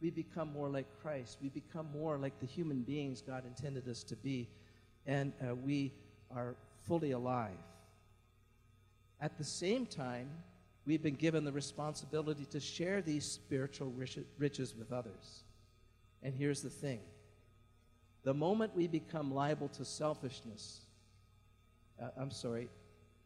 We 0.00 0.10
become 0.10 0.52
more 0.52 0.68
like 0.68 0.86
Christ. 1.00 1.38
We 1.42 1.48
become 1.48 1.88
more 1.92 2.18
like 2.18 2.38
the 2.38 2.46
human 2.46 2.82
beings 2.82 3.22
God 3.22 3.44
intended 3.46 3.88
us 3.88 4.02
to 4.04 4.16
be. 4.16 4.48
And 5.06 5.32
uh, 5.40 5.54
we 5.54 5.92
are 6.34 6.54
fully 6.86 7.12
alive. 7.12 7.56
At 9.20 9.38
the 9.38 9.44
same 9.44 9.86
time, 9.86 10.28
we've 10.86 11.02
been 11.02 11.16
given 11.16 11.44
the 11.44 11.52
responsibility 11.52 12.44
to 12.46 12.60
share 12.60 13.02
these 13.02 13.24
spiritual 13.24 13.92
riches 14.38 14.74
with 14.76 14.92
others. 14.92 15.42
And 16.22 16.34
here's 16.34 16.62
the 16.62 16.70
thing 16.70 17.00
the 18.22 18.34
moment 18.34 18.74
we 18.74 18.88
become 18.88 19.32
liable 19.32 19.68
to 19.68 19.84
selfishness, 19.84 20.80
uh, 22.02 22.08
I'm 22.18 22.30
sorry, 22.30 22.68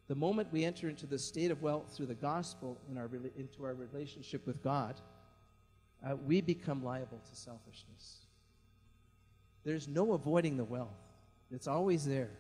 the 0.08 0.14
moment 0.14 0.52
we 0.52 0.64
enter 0.64 0.88
into 0.88 1.06
the 1.06 1.18
state 1.18 1.50
of 1.50 1.62
wealth 1.62 1.94
through 1.96 2.06
the 2.06 2.14
gospel 2.14 2.76
in 2.90 2.98
our, 2.98 3.08
into 3.38 3.64
our 3.64 3.74
relationship 3.74 4.46
with 4.46 4.62
God, 4.62 5.00
uh, 6.04 6.16
we 6.16 6.40
become 6.40 6.84
liable 6.84 7.20
to 7.30 7.36
selfishness. 7.36 8.26
There's 9.64 9.86
no 9.86 10.12
avoiding 10.12 10.56
the 10.56 10.64
wealth, 10.64 10.88
it's 11.50 11.68
always 11.68 12.04
there. 12.04 12.30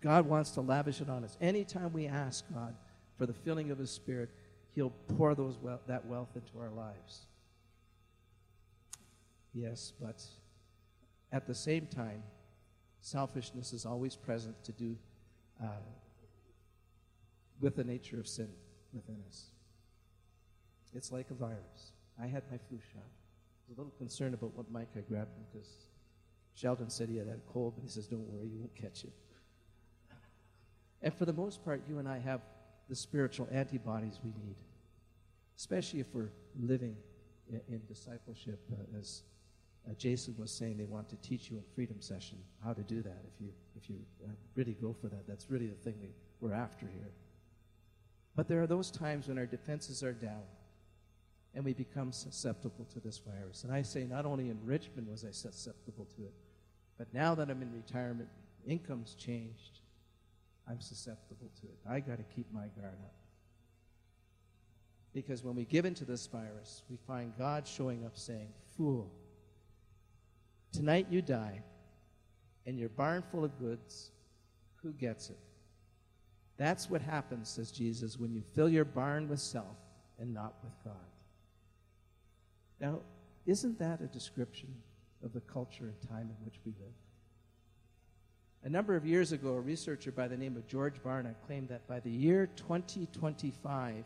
God 0.00 0.26
wants 0.26 0.52
to 0.52 0.60
lavish 0.60 1.00
it 1.00 1.10
on 1.10 1.24
us. 1.24 1.36
Anytime 1.40 1.92
we 1.92 2.06
ask 2.06 2.44
God 2.54 2.74
for 3.16 3.26
the 3.26 3.32
filling 3.32 3.72
of 3.72 3.78
His 3.78 3.90
Spirit, 3.90 4.30
He'll 4.74 4.92
pour 5.16 5.34
those 5.34 5.56
that 5.86 6.06
wealth 6.06 6.30
into 6.34 6.58
our 6.58 6.70
lives. 6.70 7.26
Yes, 9.52 9.92
but 10.00 10.22
at 11.32 11.46
the 11.46 11.54
same 11.54 11.86
time, 11.86 12.22
selfishness 13.00 13.72
is 13.72 13.84
always 13.86 14.14
present 14.14 14.62
to 14.64 14.72
do 14.72 14.96
uh, 15.62 15.66
with 17.60 17.76
the 17.76 17.84
nature 17.84 18.20
of 18.20 18.28
sin 18.28 18.48
within 18.92 19.16
us. 19.26 19.46
It's 20.94 21.12
like 21.12 21.30
a 21.30 21.34
virus. 21.34 21.92
I 22.20 22.26
had 22.26 22.42
my 22.50 22.58
flu 22.68 22.78
shot. 22.92 23.02
I 23.02 23.68
was 23.68 23.78
a 23.78 23.80
little 23.80 23.94
concerned 23.98 24.34
about 24.34 24.54
what 24.56 24.70
mic 24.70 24.88
I 24.96 25.00
grabbed 25.00 25.30
because 25.50 25.68
Sheldon 26.54 26.90
said 26.90 27.08
he 27.08 27.16
had 27.16 27.28
a 27.28 27.36
cold, 27.52 27.74
but 27.76 27.82
he 27.82 27.88
says, 27.88 28.06
Don't 28.06 28.26
worry, 28.28 28.48
you 28.48 28.58
won't 28.58 28.74
catch 28.74 29.04
it. 29.04 29.12
And 31.02 31.14
for 31.14 31.26
the 31.26 31.32
most 31.32 31.64
part, 31.64 31.82
you 31.88 31.98
and 31.98 32.08
I 32.08 32.18
have 32.18 32.40
the 32.88 32.96
spiritual 32.96 33.48
antibodies 33.50 34.20
we 34.24 34.30
need, 34.30 34.56
especially 35.56 36.00
if 36.00 36.06
we're 36.12 36.30
living 36.58 36.96
in, 37.50 37.60
in 37.68 37.82
discipleship. 37.86 38.60
Uh, 38.72 38.98
as 38.98 39.22
uh, 39.88 39.94
Jason 39.94 40.34
was 40.38 40.50
saying, 40.50 40.76
they 40.76 40.84
want 40.84 41.08
to 41.08 41.16
teach 41.16 41.50
you 41.50 41.56
in 41.56 41.62
Freedom 41.74 42.00
Session 42.00 42.38
how 42.64 42.72
to 42.72 42.82
do 42.82 43.02
that. 43.02 43.22
If 43.34 43.40
you, 43.40 43.52
if 43.76 43.88
you 43.88 43.96
uh, 44.24 44.30
really 44.54 44.74
go 44.74 44.92
for 44.92 45.08
that, 45.08 45.26
that's 45.26 45.50
really 45.50 45.66
the 45.66 45.76
thing 45.76 45.94
we, 46.00 46.08
we're 46.40 46.54
after 46.54 46.86
here. 46.86 47.12
But 48.36 48.48
there 48.48 48.62
are 48.62 48.66
those 48.66 48.90
times 48.90 49.28
when 49.28 49.38
our 49.38 49.46
defenses 49.46 50.02
are 50.02 50.12
down 50.12 50.42
and 51.54 51.64
we 51.64 51.72
become 51.72 52.12
susceptible 52.12 52.86
to 52.92 53.00
this 53.00 53.18
virus. 53.18 53.64
And 53.64 53.72
I 53.72 53.82
say, 53.82 54.04
not 54.04 54.26
only 54.26 54.50
in 54.50 54.58
Richmond 54.64 55.08
was 55.08 55.24
I 55.24 55.32
susceptible 55.32 56.06
to 56.16 56.22
it, 56.22 56.34
but 56.98 57.12
now 57.12 57.34
that 57.34 57.50
I'm 57.50 57.62
in 57.62 57.72
retirement, 57.72 58.28
income's 58.66 59.14
changed. 59.14 59.77
I'm 60.68 60.80
susceptible 60.80 61.50
to 61.60 61.66
it. 61.66 61.78
I 61.88 62.00
got 62.00 62.18
to 62.18 62.24
keep 62.34 62.52
my 62.52 62.66
guard 62.80 62.98
up. 63.02 63.14
Because 65.14 65.42
when 65.42 65.54
we 65.54 65.64
give 65.64 65.84
into 65.84 66.04
this 66.04 66.26
virus, 66.26 66.82
we 66.90 66.96
find 67.06 67.32
God 67.38 67.66
showing 67.66 68.04
up 68.04 68.16
saying, 68.16 68.48
Fool, 68.76 69.10
tonight 70.72 71.06
you 71.10 71.22
die, 71.22 71.62
and 72.66 72.78
your 72.78 72.90
barn 72.90 73.22
full 73.30 73.44
of 73.44 73.58
goods, 73.58 74.10
who 74.82 74.92
gets 74.92 75.30
it? 75.30 75.38
That's 76.58 76.90
what 76.90 77.00
happens, 77.00 77.48
says 77.48 77.70
Jesus, 77.70 78.18
when 78.18 78.32
you 78.32 78.42
fill 78.54 78.68
your 78.68 78.84
barn 78.84 79.28
with 79.28 79.40
self 79.40 79.76
and 80.18 80.34
not 80.34 80.54
with 80.62 80.72
God. 80.84 80.94
Now, 82.80 83.00
isn't 83.46 83.78
that 83.78 84.00
a 84.00 84.06
description 84.06 84.74
of 85.24 85.32
the 85.32 85.40
culture 85.40 85.84
and 85.84 86.08
time 86.08 86.28
in 86.28 86.44
which 86.44 86.60
we 86.66 86.72
live? 86.78 86.92
A 88.64 88.68
number 88.68 88.96
of 88.96 89.06
years 89.06 89.30
ago, 89.32 89.54
a 89.54 89.60
researcher 89.60 90.10
by 90.10 90.26
the 90.26 90.36
name 90.36 90.56
of 90.56 90.66
George 90.66 91.00
Barna 91.02 91.34
claimed 91.46 91.68
that 91.68 91.86
by 91.86 92.00
the 92.00 92.10
year 92.10 92.48
2025, 92.56 94.04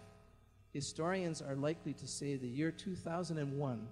historians 0.72 1.40
are 1.40 1.56
likely 1.56 1.94
to 1.94 2.06
say 2.06 2.36
the 2.36 2.46
year 2.46 2.70
2001 2.70 3.88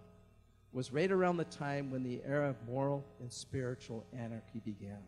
was 0.73 0.93
right 0.93 1.11
around 1.11 1.39
the 1.39 1.45
time 1.45 1.91
when 1.91 2.03
the 2.03 2.21
era 2.25 2.51
of 2.51 2.69
moral 2.69 3.05
and 3.21 3.33
spiritual 3.33 4.07
anarchy 4.17 4.61
began. 4.65 5.03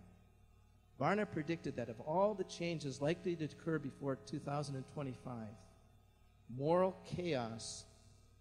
Barna 0.98 1.30
predicted 1.30 1.76
that 1.76 1.90
of 1.90 2.00
all 2.00 2.34
the 2.34 2.44
changes 2.44 3.02
likely 3.02 3.36
to 3.36 3.44
occur 3.44 3.78
before 3.78 4.16
2025, 4.26 5.34
moral 6.56 6.96
chaos 7.04 7.84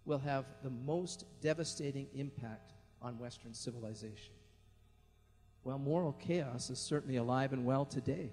will 0.04 0.18
have 0.18 0.46
the 0.62 0.70
most 0.70 1.24
devastating 1.40 2.06
impact 2.14 2.72
on 3.00 3.18
Western 3.18 3.52
civilization. 3.52 4.32
Well, 5.64 5.78
moral 5.78 6.12
chaos 6.12 6.70
is 6.70 6.78
certainly 6.78 7.16
alive 7.16 7.52
and 7.52 7.64
well 7.64 7.84
today. 7.84 8.32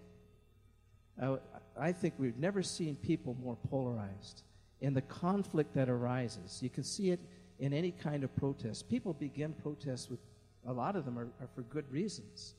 Uh, 1.22 1.38
I 1.80 1.92
think 1.92 2.16
we've 2.18 2.38
never 2.38 2.64
seen 2.64 2.96
people 2.96 3.38
more 3.42 3.58
polarized. 3.70 4.44
In 4.82 4.94
the 4.94 5.02
conflict 5.02 5.74
that 5.76 5.90
arises, 5.90 6.60
you 6.64 6.70
can 6.70 6.84
see 6.84 7.12
it 7.12 7.20
in 7.60 7.74
any 7.74 7.92
kind 7.92 8.24
of 8.24 8.36
protest. 8.36 8.90
People 8.90 9.14
begin 9.14 9.54
protests 9.54 10.10
with, 10.10 10.20
a 10.66 10.74
lot 10.74 10.96
of 10.96 11.06
them 11.06 11.20
are, 11.20 11.28
are 11.40 11.50
for 11.54 11.62
good 11.64 11.90
reasons. 11.92 12.56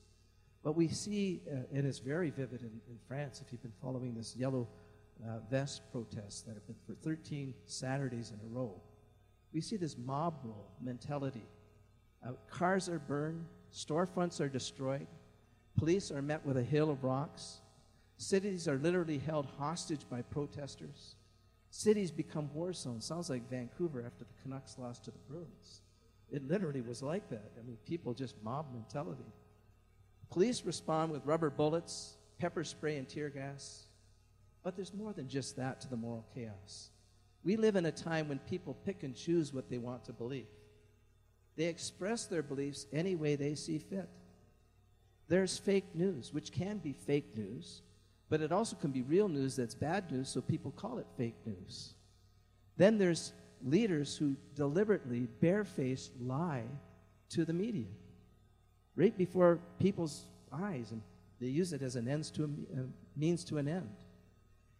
But 0.62 0.76
we 0.76 0.88
see, 0.88 1.40
uh, 1.50 1.60
and 1.72 1.86
it's 1.86 1.98
very 1.98 2.30
vivid 2.30 2.60
in, 2.60 2.80
in, 2.88 2.98
France, 3.08 3.40
if 3.44 3.50
you've 3.50 3.62
been 3.62 3.72
following 3.82 4.14
this 4.14 4.36
yellow 4.36 4.68
uh, 5.26 5.38
vest 5.50 5.82
protests 5.90 6.42
that 6.42 6.54
have 6.54 6.66
been 6.66 6.76
for 6.86 6.94
13 7.02 7.54
Saturdays 7.66 8.30
in 8.30 8.38
a 8.46 8.54
row. 8.54 8.74
We 9.52 9.62
see 9.62 9.76
this 9.76 9.96
mob 9.96 10.34
rule 10.44 10.70
mentality. 10.82 11.46
Uh, 12.24 12.32
cars 12.50 12.88
are 12.88 12.98
burned, 12.98 13.46
Storefronts 13.72 14.40
are 14.40 14.48
destroyed. 14.48 15.06
Police 15.78 16.10
are 16.10 16.22
met 16.22 16.44
with 16.44 16.56
a 16.56 16.62
hill 16.62 16.90
of 16.90 17.04
rocks. 17.04 17.58
Cities 18.16 18.68
are 18.68 18.76
literally 18.76 19.18
held 19.18 19.46
hostage 19.58 20.02
by 20.10 20.22
protesters. 20.22 21.14
Cities 21.70 22.10
become 22.10 22.52
war 22.52 22.72
zones. 22.72 23.04
Sounds 23.04 23.30
like 23.30 23.48
Vancouver 23.48 24.04
after 24.04 24.24
the 24.24 24.42
Canucks 24.42 24.76
lost 24.78 25.04
to 25.04 25.10
the 25.10 25.18
Bruins. 25.28 25.82
It 26.30 26.46
literally 26.46 26.80
was 26.80 27.02
like 27.02 27.28
that. 27.30 27.52
I 27.58 27.66
mean, 27.66 27.78
people 27.86 28.12
just 28.12 28.34
mob 28.42 28.66
mentality. 28.72 29.32
Police 30.30 30.64
respond 30.64 31.12
with 31.12 31.24
rubber 31.24 31.50
bullets, 31.50 32.16
pepper 32.38 32.62
spray, 32.62 32.98
and 32.98 33.08
tear 33.08 33.30
gas. 33.30 33.84
But 34.62 34.76
there's 34.76 34.94
more 34.94 35.12
than 35.12 35.28
just 35.28 35.56
that 35.56 35.80
to 35.80 35.88
the 35.88 35.96
moral 35.96 36.26
chaos. 36.34 36.90
We 37.42 37.56
live 37.56 37.76
in 37.76 37.86
a 37.86 37.92
time 37.92 38.28
when 38.28 38.38
people 38.40 38.74
pick 38.84 39.02
and 39.02 39.16
choose 39.16 39.52
what 39.52 39.70
they 39.70 39.78
want 39.78 40.04
to 40.04 40.12
believe. 40.12 40.46
They 41.60 41.66
express 41.66 42.24
their 42.24 42.42
beliefs 42.42 42.86
any 42.90 43.16
way 43.16 43.36
they 43.36 43.54
see 43.54 43.76
fit. 43.76 44.08
There's 45.28 45.58
fake 45.58 45.94
news, 45.94 46.32
which 46.32 46.52
can 46.52 46.78
be 46.78 46.94
fake 46.94 47.36
news, 47.36 47.82
but 48.30 48.40
it 48.40 48.50
also 48.50 48.76
can 48.76 48.92
be 48.92 49.02
real 49.02 49.28
news 49.28 49.56
that's 49.56 49.74
bad 49.74 50.10
news, 50.10 50.30
so 50.30 50.40
people 50.40 50.70
call 50.70 50.96
it 50.96 51.06
fake 51.18 51.36
news. 51.44 51.92
Then 52.78 52.96
there's 52.96 53.34
leaders 53.62 54.16
who 54.16 54.36
deliberately, 54.54 55.28
barefaced 55.42 56.12
lie 56.18 56.64
to 57.28 57.44
the 57.44 57.52
media 57.52 57.88
right 58.96 59.18
before 59.18 59.58
people's 59.78 60.24
eyes, 60.50 60.92
and 60.92 61.02
they 61.42 61.48
use 61.48 61.74
it 61.74 61.82
as 61.82 61.94
an 61.94 62.08
ends 62.08 62.30
to 62.30 62.44
a, 62.44 62.78
a 62.78 62.80
uh, 62.84 62.86
means 63.14 63.44
to 63.44 63.58
an 63.58 63.68
end. 63.68 63.96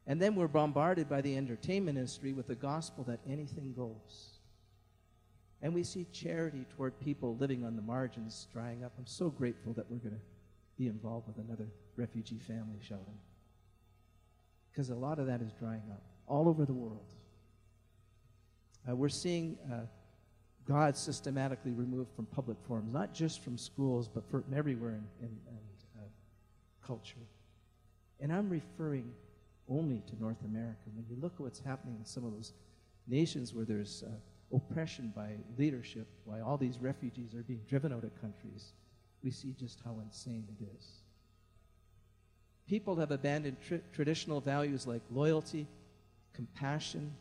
And 0.06 0.18
then 0.18 0.34
we're 0.34 0.48
bombarded 0.48 1.10
by 1.10 1.20
the 1.20 1.36
entertainment 1.36 1.98
industry 1.98 2.32
with 2.32 2.46
the 2.46 2.54
gospel 2.54 3.04
that 3.04 3.20
anything 3.28 3.74
goes. 3.76 4.39
And 5.62 5.74
we 5.74 5.84
see 5.84 6.06
charity 6.12 6.64
toward 6.76 6.98
people 7.00 7.36
living 7.36 7.64
on 7.64 7.76
the 7.76 7.82
margins 7.82 8.48
drying 8.52 8.82
up. 8.82 8.92
I'm 8.98 9.06
so 9.06 9.28
grateful 9.28 9.74
that 9.74 9.90
we're 9.90 9.98
going 9.98 10.14
to 10.14 10.20
be 10.78 10.86
involved 10.86 11.26
with 11.26 11.38
another 11.44 11.68
refugee 11.96 12.38
family, 12.38 12.78
Sheldon. 12.80 13.18
Because 14.70 14.88
a 14.90 14.94
lot 14.94 15.18
of 15.18 15.26
that 15.26 15.42
is 15.42 15.52
drying 15.58 15.82
up 15.90 16.02
all 16.26 16.48
over 16.48 16.64
the 16.64 16.72
world. 16.72 17.12
Uh, 18.88 18.96
we're 18.96 19.10
seeing 19.10 19.58
uh, 19.70 19.80
God 20.66 20.96
systematically 20.96 21.72
removed 21.72 22.10
from 22.16 22.26
public 22.26 22.56
forums, 22.66 22.92
not 22.92 23.12
just 23.12 23.42
from 23.42 23.58
schools, 23.58 24.08
but 24.08 24.28
from 24.30 24.44
everywhere 24.56 24.92
in, 24.92 25.04
in, 25.20 25.28
in 25.48 25.58
uh, 25.98 26.02
culture. 26.86 27.26
And 28.20 28.32
I'm 28.32 28.48
referring 28.48 29.12
only 29.68 30.02
to 30.06 30.20
North 30.20 30.42
America. 30.44 30.78
When 30.94 31.04
you 31.08 31.16
look 31.20 31.34
at 31.34 31.40
what's 31.40 31.60
happening 31.60 31.96
in 31.98 32.04
some 32.04 32.24
of 32.24 32.32
those 32.32 32.52
nations 33.06 33.52
where 33.52 33.64
there's 33.64 34.04
uh, 34.06 34.10
oppression 34.52 35.12
by 35.14 35.36
leadership, 35.58 36.08
why 36.24 36.40
all 36.40 36.56
these 36.56 36.78
refugees 36.78 37.34
are 37.34 37.42
being 37.42 37.62
driven 37.68 37.92
out 37.92 38.04
of 38.04 38.20
countries, 38.20 38.72
we 39.22 39.30
see 39.30 39.54
just 39.58 39.80
how 39.84 39.98
insane 40.02 40.46
it 40.58 40.64
is. 40.76 40.86
People 42.66 42.96
have 42.96 43.10
abandoned 43.10 43.56
traditional 43.92 44.40
values 44.40 44.86
like 44.86 45.02
loyalty, 45.10 45.66
compassion, 46.32 47.12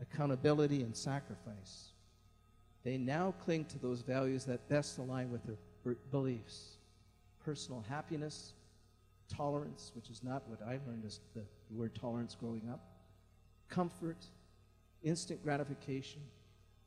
accountability, 0.00 0.82
and 0.82 0.96
sacrifice. 0.96 1.90
They 2.84 2.96
now 2.96 3.34
cling 3.44 3.66
to 3.66 3.78
those 3.78 4.02
values 4.02 4.44
that 4.46 4.68
best 4.68 4.98
align 4.98 5.30
with 5.30 5.42
their 5.44 5.94
beliefs 6.10 6.74
personal 7.44 7.82
happiness, 7.88 8.52
tolerance, 9.28 9.92
which 9.94 10.10
is 10.10 10.22
not 10.22 10.46
what 10.48 10.60
I 10.62 10.78
learned 10.86 11.04
as 11.06 11.20
the 11.34 11.42
word 11.70 11.94
tolerance 11.94 12.36
growing 12.38 12.68
up, 12.70 12.80
comfort, 13.70 14.26
instant 15.02 15.42
gratification, 15.42 16.20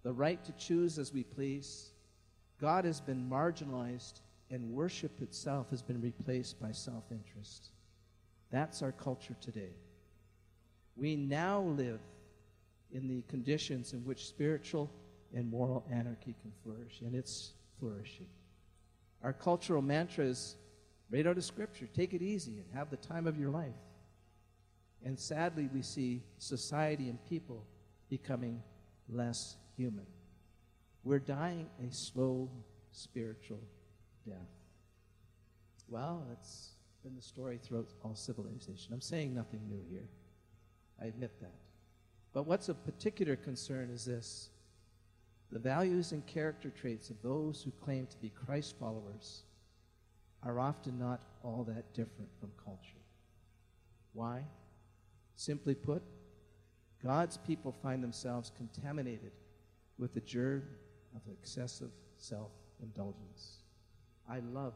the 0.03 0.13
right 0.13 0.43
to 0.45 0.51
choose 0.53 0.97
as 0.97 1.13
we 1.13 1.23
please, 1.23 1.91
God 2.59 2.85
has 2.85 2.99
been 2.99 3.29
marginalized 3.29 4.21
and 4.49 4.71
worship 4.71 5.21
itself 5.21 5.69
has 5.69 5.81
been 5.81 6.01
replaced 6.01 6.59
by 6.59 6.71
self 6.71 7.05
interest. 7.11 7.69
That's 8.51 8.81
our 8.81 8.91
culture 8.91 9.35
today. 9.39 9.75
We 10.95 11.15
now 11.15 11.61
live 11.61 12.01
in 12.91 13.07
the 13.07 13.21
conditions 13.29 13.93
in 13.93 13.99
which 13.99 14.27
spiritual 14.27 14.91
and 15.33 15.49
moral 15.49 15.85
anarchy 15.89 16.35
can 16.41 16.51
flourish, 16.63 17.01
and 17.01 17.15
it's 17.15 17.53
flourishing. 17.79 18.27
Our 19.23 19.33
cultural 19.33 19.81
mantra 19.81 20.25
is 20.25 20.57
right 21.09 21.25
out 21.25 21.37
of 21.37 21.43
Scripture 21.43 21.87
take 21.93 22.13
it 22.13 22.21
easy 22.21 22.57
and 22.57 22.65
have 22.73 22.89
the 22.89 22.97
time 22.97 23.27
of 23.27 23.39
your 23.39 23.49
life. 23.49 23.75
And 25.03 25.17
sadly, 25.17 25.69
we 25.73 25.81
see 25.81 26.21
society 26.37 27.09
and 27.09 27.17
people 27.27 27.65
becoming 28.09 28.61
less 29.09 29.55
human. 29.81 30.05
We're 31.03 31.17
dying 31.17 31.67
a 31.79 31.91
slow 31.91 32.49
spiritual 32.91 33.61
death. 34.27 34.53
Well, 35.87 36.23
that's 36.29 36.69
been 37.03 37.15
the 37.15 37.21
story 37.21 37.57
throughout 37.57 37.87
all 38.03 38.13
civilization. 38.13 38.93
I'm 38.93 39.01
saying 39.01 39.33
nothing 39.33 39.61
new 39.67 39.81
here. 39.89 40.07
I 41.01 41.05
admit 41.05 41.31
that. 41.41 41.55
But 42.31 42.45
what's 42.45 42.69
of 42.69 42.85
particular 42.85 43.35
concern 43.35 43.89
is 43.89 44.05
this 44.05 44.49
the 45.51 45.57
values 45.57 46.11
and 46.11 46.25
character 46.27 46.69
traits 46.69 47.09
of 47.09 47.21
those 47.23 47.63
who 47.63 47.71
claim 47.83 48.05
to 48.05 48.17
be 48.17 48.29
Christ 48.29 48.75
followers 48.79 49.41
are 50.43 50.59
often 50.59 50.99
not 50.99 51.23
all 51.43 51.63
that 51.67 51.91
different 51.93 52.29
from 52.39 52.51
culture. 52.63 53.03
Why? 54.13 54.43
Simply 55.35 55.73
put, 55.73 56.03
God's 57.03 57.37
people 57.37 57.71
find 57.71 58.03
themselves 58.03 58.51
contaminated 58.55 59.31
with 60.01 60.13
the 60.15 60.19
germ 60.21 60.63
of 61.15 61.21
excessive 61.31 61.91
self 62.17 62.51
indulgence. 62.81 63.59
I 64.27 64.39
love 64.39 64.73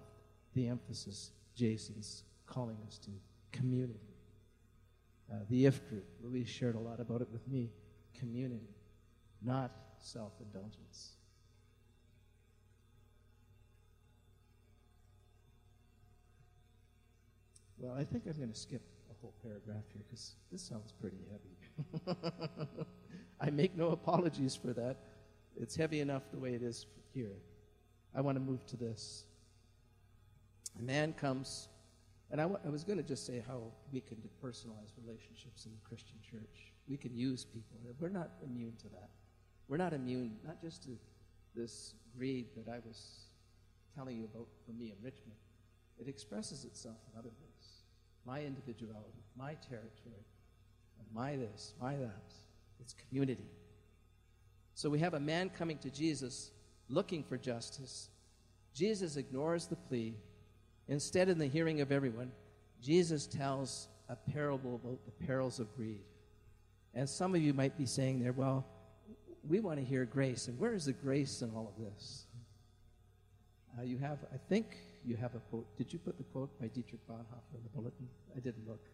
the 0.53 0.67
emphasis 0.67 1.31
Jason's 1.55 2.23
calling 2.45 2.77
us 2.87 2.99
to 2.99 3.09
community. 3.51 3.99
Uh, 5.31 5.37
the 5.49 5.65
if 5.65 5.89
group, 5.89 6.05
Louise 6.23 6.47
shared 6.47 6.75
a 6.75 6.79
lot 6.79 6.99
about 6.99 7.21
it 7.21 7.27
with 7.31 7.45
me. 7.47 7.71
Community, 8.13 8.69
not 9.41 9.71
self 9.99 10.33
indulgence. 10.39 11.13
Well, 17.79 17.95
I 17.97 18.03
think 18.03 18.25
I'm 18.27 18.37
going 18.37 18.51
to 18.51 18.57
skip 18.57 18.81
a 19.09 19.13
whole 19.21 19.33
paragraph 19.41 19.83
here 19.91 20.03
because 20.07 20.35
this 20.51 20.61
sounds 20.61 20.91
pretty 20.91 21.17
heavy. 21.31 22.15
I 23.41 23.49
make 23.49 23.75
no 23.75 23.89
apologies 23.89 24.55
for 24.55 24.73
that. 24.73 24.97
It's 25.59 25.75
heavy 25.75 26.01
enough 26.01 26.23
the 26.31 26.39
way 26.39 26.53
it 26.53 26.61
is 26.61 26.85
here. 27.13 27.37
I 28.15 28.21
want 28.21 28.37
to 28.37 28.43
move 28.43 28.65
to 28.67 28.77
this. 28.77 29.25
A 30.79 30.81
man 30.81 31.13
comes, 31.13 31.69
and 32.31 32.41
I, 32.41 32.43
w- 32.43 32.59
I 32.65 32.69
was 32.69 32.83
going 32.83 32.97
to 32.97 33.03
just 33.03 33.25
say 33.25 33.43
how 33.47 33.61
we 33.91 34.01
can 34.01 34.17
personalize 34.43 34.91
relationships 35.03 35.65
in 35.65 35.71
the 35.71 35.87
Christian 35.87 36.17
church. 36.21 36.73
We 36.87 36.97
can 36.97 37.15
use 37.15 37.45
people. 37.45 37.77
We're 37.99 38.09
not 38.09 38.31
immune 38.43 38.73
to 38.79 38.89
that. 38.89 39.09
We're 39.67 39.77
not 39.77 39.93
immune, 39.93 40.35
not 40.45 40.61
just 40.61 40.83
to 40.83 40.89
this 41.55 41.93
greed 42.17 42.47
that 42.55 42.71
I 42.71 42.79
was 42.85 43.29
telling 43.95 44.17
you 44.17 44.25
about 44.25 44.47
for 44.65 44.73
me 44.73 44.93
in 44.97 45.03
Richmond. 45.03 45.37
It 45.99 46.07
expresses 46.09 46.65
itself 46.65 46.97
in 47.11 47.17
other 47.17 47.29
ways. 47.29 47.83
My 48.25 48.41
individuality, 48.41 49.23
my 49.37 49.55
territory, 49.55 50.25
my 51.13 51.37
this, 51.37 51.73
my 51.81 51.95
that. 51.95 52.33
It's 52.79 52.93
community. 52.93 53.47
So 54.75 54.89
we 54.89 54.99
have 54.99 55.13
a 55.13 55.19
man 55.19 55.49
coming 55.49 55.77
to 55.79 55.89
Jesus 55.89 56.51
looking 56.89 57.23
for 57.23 57.37
justice. 57.37 58.09
Jesus 58.73 59.15
ignores 59.15 59.67
the 59.67 59.77
plea. 59.77 60.15
Instead, 60.89 61.29
in 61.29 61.39
the 61.39 61.47
hearing 61.47 61.79
of 61.79 61.93
everyone, 61.93 62.31
Jesus 62.81 63.25
tells 63.25 63.87
a 64.09 64.15
parable 64.15 64.75
about 64.75 64.99
the 65.05 65.25
perils 65.25 65.59
of 65.59 65.73
greed. 65.77 66.01
And 66.93 67.09
some 67.09 67.33
of 67.33 67.41
you 67.41 67.53
might 67.53 67.77
be 67.77 67.85
saying 67.85 68.21
there, 68.21 68.33
well, 68.33 68.65
we 69.47 69.61
want 69.61 69.79
to 69.79 69.85
hear 69.85 70.03
grace. 70.03 70.49
And 70.49 70.59
where 70.59 70.73
is 70.73 70.85
the 70.85 70.93
grace 70.93 71.41
in 71.41 71.51
all 71.51 71.73
of 71.75 71.83
this? 71.83 72.25
Uh, 73.79 73.83
you 73.83 73.97
have, 73.97 74.19
I 74.33 74.37
think 74.49 74.77
you 75.05 75.15
have 75.15 75.35
a 75.35 75.39
quote. 75.39 75.77
Did 75.77 75.93
you 75.93 75.99
put 75.99 76.17
the 76.17 76.23
quote 76.23 76.59
by 76.59 76.67
Dietrich 76.67 77.07
Bonhoeffer 77.07 77.55
in 77.55 77.63
the 77.63 77.69
bulletin? 77.69 78.09
I 78.35 78.39
didn't 78.39 78.67
look. 78.67 78.85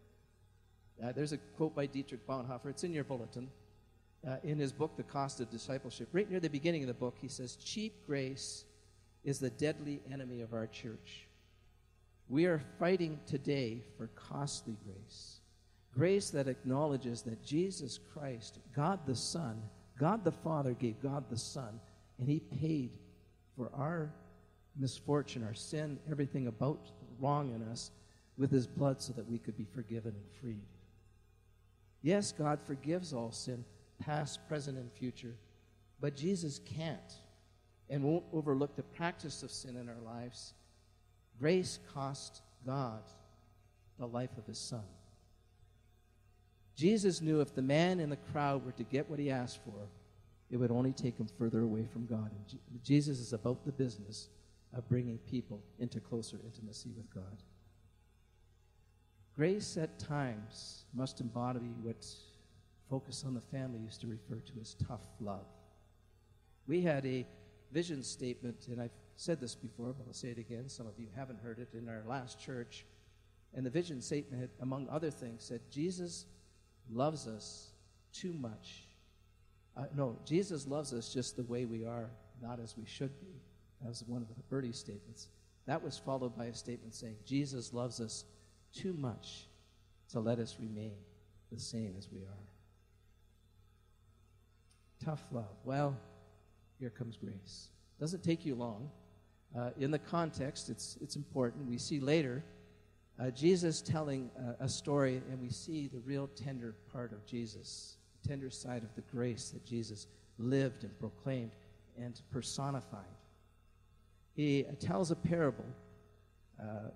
Uh, 1.03 1.11
there's 1.11 1.31
a 1.31 1.37
quote 1.37 1.75
by 1.75 1.87
Dietrich 1.87 2.25
Bonhoeffer. 2.27 2.67
It's 2.67 2.83
in 2.83 2.93
your 2.93 3.03
bulletin. 3.03 3.49
Uh, 4.27 4.35
in 4.43 4.59
his 4.59 4.71
book, 4.71 4.95
The 4.95 5.03
Cost 5.03 5.39
of 5.39 5.49
Discipleship, 5.49 6.09
right 6.11 6.29
near 6.29 6.39
the 6.39 6.49
beginning 6.49 6.83
of 6.83 6.87
the 6.87 6.93
book, 6.93 7.15
he 7.19 7.27
says, 7.27 7.55
Cheap 7.55 8.05
grace 8.05 8.65
is 9.23 9.39
the 9.39 9.49
deadly 9.49 10.01
enemy 10.11 10.41
of 10.41 10.53
our 10.53 10.67
church. 10.67 11.27
We 12.29 12.45
are 12.45 12.61
fighting 12.79 13.19
today 13.25 13.83
for 13.97 14.07
costly 14.07 14.77
grace. 14.85 15.39
Grace 15.93 16.29
that 16.29 16.47
acknowledges 16.47 17.21
that 17.23 17.43
Jesus 17.43 17.99
Christ, 18.13 18.59
God 18.75 18.99
the 19.05 19.15
Son, 19.15 19.61
God 19.99 20.23
the 20.23 20.31
Father 20.31 20.73
gave 20.73 21.01
God 21.01 21.25
the 21.29 21.37
Son, 21.37 21.79
and 22.19 22.29
He 22.29 22.39
paid 22.39 22.97
for 23.55 23.69
our 23.75 24.13
misfortune, 24.77 25.43
our 25.43 25.53
sin, 25.53 25.99
everything 26.09 26.47
about 26.47 26.91
wrong 27.19 27.53
in 27.53 27.61
us 27.69 27.91
with 28.37 28.49
His 28.49 28.65
blood 28.65 29.01
so 29.01 29.13
that 29.13 29.29
we 29.29 29.37
could 29.37 29.57
be 29.57 29.65
forgiven 29.65 30.13
and 30.15 30.31
freed. 30.39 30.63
Yes, 32.01 32.31
God 32.31 32.59
forgives 32.65 33.13
all 33.13 33.31
sin, 33.31 33.63
past, 34.05 34.39
present, 34.47 34.77
and 34.77 34.91
future, 34.91 35.35
but 35.99 36.15
Jesus 36.15 36.59
can't 36.59 37.13
and 37.89 38.03
won't 38.03 38.25
overlook 38.33 38.75
the 38.75 38.83
practice 38.83 39.43
of 39.43 39.51
sin 39.51 39.75
in 39.75 39.89
our 39.89 40.01
lives. 40.03 40.53
Grace 41.39 41.79
cost 41.93 42.41
God 42.65 43.01
the 43.99 44.07
life 44.07 44.37
of 44.37 44.45
His 44.45 44.57
Son. 44.57 44.83
Jesus 46.75 47.21
knew 47.21 47.41
if 47.41 47.53
the 47.53 47.61
man 47.61 47.99
in 47.99 48.09
the 48.09 48.15
crowd 48.15 48.65
were 48.65 48.71
to 48.71 48.83
get 48.83 49.09
what 49.09 49.19
he 49.19 49.29
asked 49.29 49.59
for, 49.63 49.87
it 50.49 50.57
would 50.57 50.71
only 50.71 50.91
take 50.91 51.17
him 51.17 51.27
further 51.37 51.61
away 51.61 51.85
from 51.85 52.05
God. 52.05 52.31
And 52.33 52.59
Jesus 52.83 53.19
is 53.19 53.33
about 53.33 53.63
the 53.65 53.71
business 53.71 54.29
of 54.73 54.87
bringing 54.89 55.17
people 55.19 55.61
into 55.79 55.99
closer 55.99 56.39
intimacy 56.43 56.89
with 56.95 57.13
God. 57.13 57.43
Grace 59.35 59.77
at 59.77 59.99
times 59.99 60.85
must 60.93 61.21
embody 61.21 61.71
what 61.81 62.05
Focus 62.91 63.23
on 63.25 63.33
the 63.33 63.41
Family 63.57 63.79
used 63.79 64.01
to 64.01 64.07
refer 64.07 64.41
to 64.41 64.51
as 64.59 64.75
tough 64.85 65.07
love. 65.21 65.47
We 66.67 66.81
had 66.81 67.05
a 67.05 67.25
vision 67.71 68.03
statement, 68.03 68.67
and 68.67 68.81
I've 68.81 68.91
said 69.15 69.39
this 69.39 69.55
before, 69.55 69.93
but 69.97 70.05
I'll 70.05 70.13
say 70.13 70.27
it 70.27 70.37
again. 70.37 70.67
Some 70.67 70.87
of 70.87 70.99
you 70.99 71.07
haven't 71.15 71.39
heard 71.39 71.59
it 71.59 71.69
in 71.73 71.87
our 71.87 72.03
last 72.05 72.37
church. 72.37 72.85
And 73.53 73.65
the 73.65 73.69
vision 73.69 74.01
statement, 74.01 74.51
among 74.59 74.89
other 74.89 75.09
things, 75.09 75.41
said, 75.41 75.61
Jesus 75.71 76.25
loves 76.91 77.27
us 77.27 77.71
too 78.11 78.33
much. 78.33 78.83
Uh, 79.77 79.85
no, 79.95 80.17
Jesus 80.25 80.67
loves 80.67 80.91
us 80.91 81.13
just 81.13 81.37
the 81.37 81.43
way 81.43 81.63
we 81.63 81.85
are, 81.85 82.09
not 82.41 82.59
as 82.59 82.75
we 82.77 82.85
should 82.85 83.17
be. 83.21 83.39
That 83.81 83.87
was 83.87 84.03
one 84.05 84.21
of 84.21 84.27
the 84.27 84.43
Birdie 84.49 84.73
statements. 84.73 85.29
That 85.65 85.81
was 85.81 85.97
followed 85.97 86.37
by 86.37 86.47
a 86.47 86.53
statement 86.53 86.93
saying, 86.93 87.15
Jesus 87.25 87.73
loves 87.73 88.01
us 88.01 88.25
too 88.75 88.91
much 88.91 89.47
to 90.11 90.19
let 90.19 90.39
us 90.39 90.57
remain 90.59 90.97
the 91.53 91.59
same 91.59 91.95
as 91.97 92.09
we 92.11 92.19
are. 92.19 92.50
Tough 95.03 95.23
love. 95.31 95.55
Well, 95.63 95.97
here 96.79 96.91
comes 96.91 97.17
grace. 97.17 97.69
Doesn't 97.99 98.23
take 98.23 98.45
you 98.45 98.55
long. 98.55 98.89
Uh, 99.57 99.71
in 99.79 99.91
the 99.91 99.99
context, 99.99 100.69
it's, 100.69 100.97
it's 101.01 101.15
important. 101.15 101.67
We 101.67 101.77
see 101.77 101.99
later 101.99 102.43
uh, 103.19 103.29
Jesus 103.31 103.81
telling 103.81 104.29
a, 104.59 104.65
a 104.65 104.69
story, 104.69 105.21
and 105.29 105.41
we 105.41 105.49
see 105.49 105.87
the 105.87 105.99
real 105.99 106.27
tender 106.27 106.75
part 106.91 107.11
of 107.13 107.25
Jesus, 107.25 107.97
the 108.21 108.29
tender 108.29 108.49
side 108.49 108.83
of 108.83 108.93
the 108.95 109.01
grace 109.01 109.49
that 109.49 109.65
Jesus 109.65 110.07
lived 110.37 110.83
and 110.83 110.99
proclaimed 110.99 111.51
and 111.99 112.21
personified. 112.31 113.05
He 114.33 114.65
uh, 114.65 114.73
tells 114.79 115.11
a 115.11 115.15
parable. 115.15 115.65
Uh, 116.61 116.89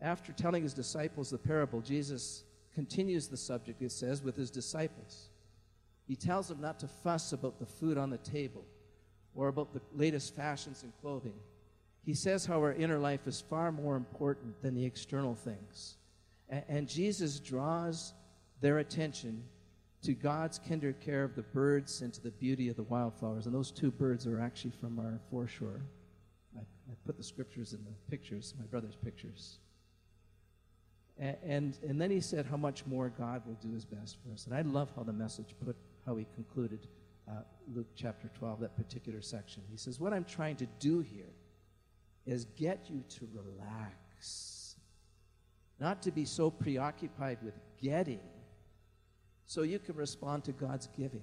after 0.00 0.32
telling 0.32 0.62
his 0.62 0.74
disciples 0.74 1.30
the 1.30 1.38
parable, 1.38 1.80
Jesus 1.80 2.44
continues 2.74 3.28
the 3.28 3.36
subject, 3.36 3.82
it 3.82 3.92
says, 3.92 4.22
with 4.22 4.36
his 4.36 4.50
disciples. 4.50 5.30
He 6.06 6.16
tells 6.16 6.48
them 6.48 6.60
not 6.60 6.78
to 6.80 6.88
fuss 6.88 7.32
about 7.32 7.58
the 7.58 7.66
food 7.66 7.98
on 7.98 8.10
the 8.10 8.18
table 8.18 8.64
or 9.34 9.48
about 9.48 9.72
the 9.72 9.80
latest 9.94 10.34
fashions 10.34 10.82
in 10.82 10.92
clothing. 11.00 11.34
He 12.02 12.14
says 12.14 12.46
how 12.46 12.60
our 12.60 12.72
inner 12.72 12.98
life 12.98 13.26
is 13.26 13.40
far 13.40 13.72
more 13.72 13.96
important 13.96 14.62
than 14.62 14.74
the 14.74 14.84
external 14.84 15.34
things. 15.34 15.96
And, 16.48 16.64
and 16.68 16.88
Jesus 16.88 17.40
draws 17.40 18.14
their 18.60 18.78
attention 18.78 19.42
to 20.02 20.12
God's 20.12 20.60
tender 20.60 20.92
care 20.92 21.24
of 21.24 21.34
the 21.34 21.42
birds 21.42 22.00
and 22.02 22.14
to 22.14 22.22
the 22.22 22.30
beauty 22.30 22.68
of 22.68 22.76
the 22.76 22.84
wildflowers. 22.84 23.46
And 23.46 23.54
those 23.54 23.72
two 23.72 23.90
birds 23.90 24.26
are 24.26 24.40
actually 24.40 24.72
from 24.80 25.00
our 25.00 25.18
foreshore. 25.30 25.82
I, 26.56 26.60
I 26.60 26.94
put 27.04 27.16
the 27.16 27.24
scriptures 27.24 27.72
in 27.72 27.80
the 27.84 27.90
pictures, 28.08 28.54
my 28.56 28.66
brother's 28.66 28.94
pictures. 28.94 29.58
And, 31.18 31.36
and, 31.44 31.78
and 31.88 32.00
then 32.00 32.10
he 32.10 32.20
said 32.20 32.46
how 32.46 32.56
much 32.56 32.86
more 32.86 33.08
God 33.08 33.42
will 33.46 33.54
do 33.54 33.72
his 33.72 33.84
best 33.84 34.18
for 34.22 34.32
us. 34.32 34.46
And 34.46 34.54
I 34.54 34.62
love 34.62 34.92
how 34.94 35.02
the 35.02 35.12
message 35.12 35.54
put, 35.64 35.76
how 36.06 36.16
he 36.16 36.26
concluded 36.34 36.86
uh, 37.28 37.40
Luke 37.74 37.88
chapter 37.96 38.30
12, 38.38 38.60
that 38.60 38.76
particular 38.76 39.20
section. 39.20 39.62
He 39.70 39.76
says, 39.76 39.98
What 39.98 40.12
I'm 40.12 40.24
trying 40.24 40.56
to 40.56 40.66
do 40.78 41.00
here 41.00 41.34
is 42.24 42.44
get 42.56 42.86
you 42.88 43.02
to 43.08 43.28
relax, 43.34 44.76
not 45.80 46.02
to 46.02 46.12
be 46.12 46.24
so 46.24 46.50
preoccupied 46.50 47.38
with 47.42 47.54
getting 47.82 48.20
so 49.46 49.62
you 49.62 49.78
can 49.78 49.96
respond 49.96 50.44
to 50.44 50.52
God's 50.52 50.88
giving. 50.96 51.22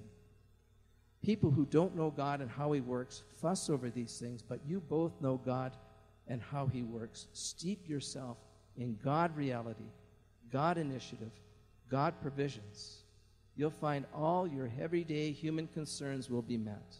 People 1.22 1.50
who 1.50 1.64
don't 1.66 1.96
know 1.96 2.10
God 2.10 2.40
and 2.40 2.50
how 2.50 2.72
He 2.72 2.80
works 2.80 3.22
fuss 3.40 3.70
over 3.70 3.88
these 3.88 4.18
things, 4.18 4.42
but 4.42 4.60
you 4.66 4.80
both 4.80 5.20
know 5.20 5.40
God 5.44 5.72
and 6.28 6.42
how 6.42 6.66
He 6.66 6.82
works. 6.82 7.26
Steep 7.32 7.88
yourself 7.88 8.36
in 8.76 8.98
God 9.02 9.34
reality, 9.36 9.90
God 10.50 10.76
initiative, 10.76 11.30
God 11.90 12.14
provisions. 12.20 13.03
You'll 13.56 13.70
find 13.70 14.04
all 14.14 14.46
your 14.46 14.70
everyday 14.80 15.30
human 15.30 15.68
concerns 15.68 16.28
will 16.28 16.42
be 16.42 16.56
met. 16.56 16.96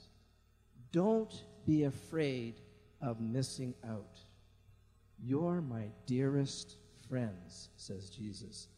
Don't 0.92 1.42
be 1.66 1.84
afraid 1.84 2.60
of 3.00 3.20
missing 3.20 3.74
out. 3.88 4.20
You're 5.22 5.60
my 5.60 5.86
dearest 6.06 6.76
friends, 7.08 7.70
says 7.76 8.10
Jesus. 8.10 8.68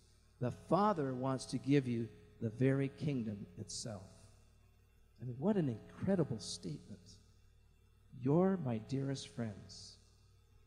The 0.41 0.51
Father 0.51 1.15
wants 1.15 1.45
to 1.47 1.59
give 1.59 1.87
you 1.87 2.09
the 2.41 2.51
very 2.51 2.89
kingdom 2.89 3.47
itself. 3.59 4.03
I 5.21 5.25
mean, 5.25 5.37
what 5.39 5.57
an 5.57 5.69
incredible 5.69 6.39
statement. 6.39 7.01
You're 8.21 8.59
my 8.65 8.79
dearest 8.79 9.35
friends. 9.35 9.97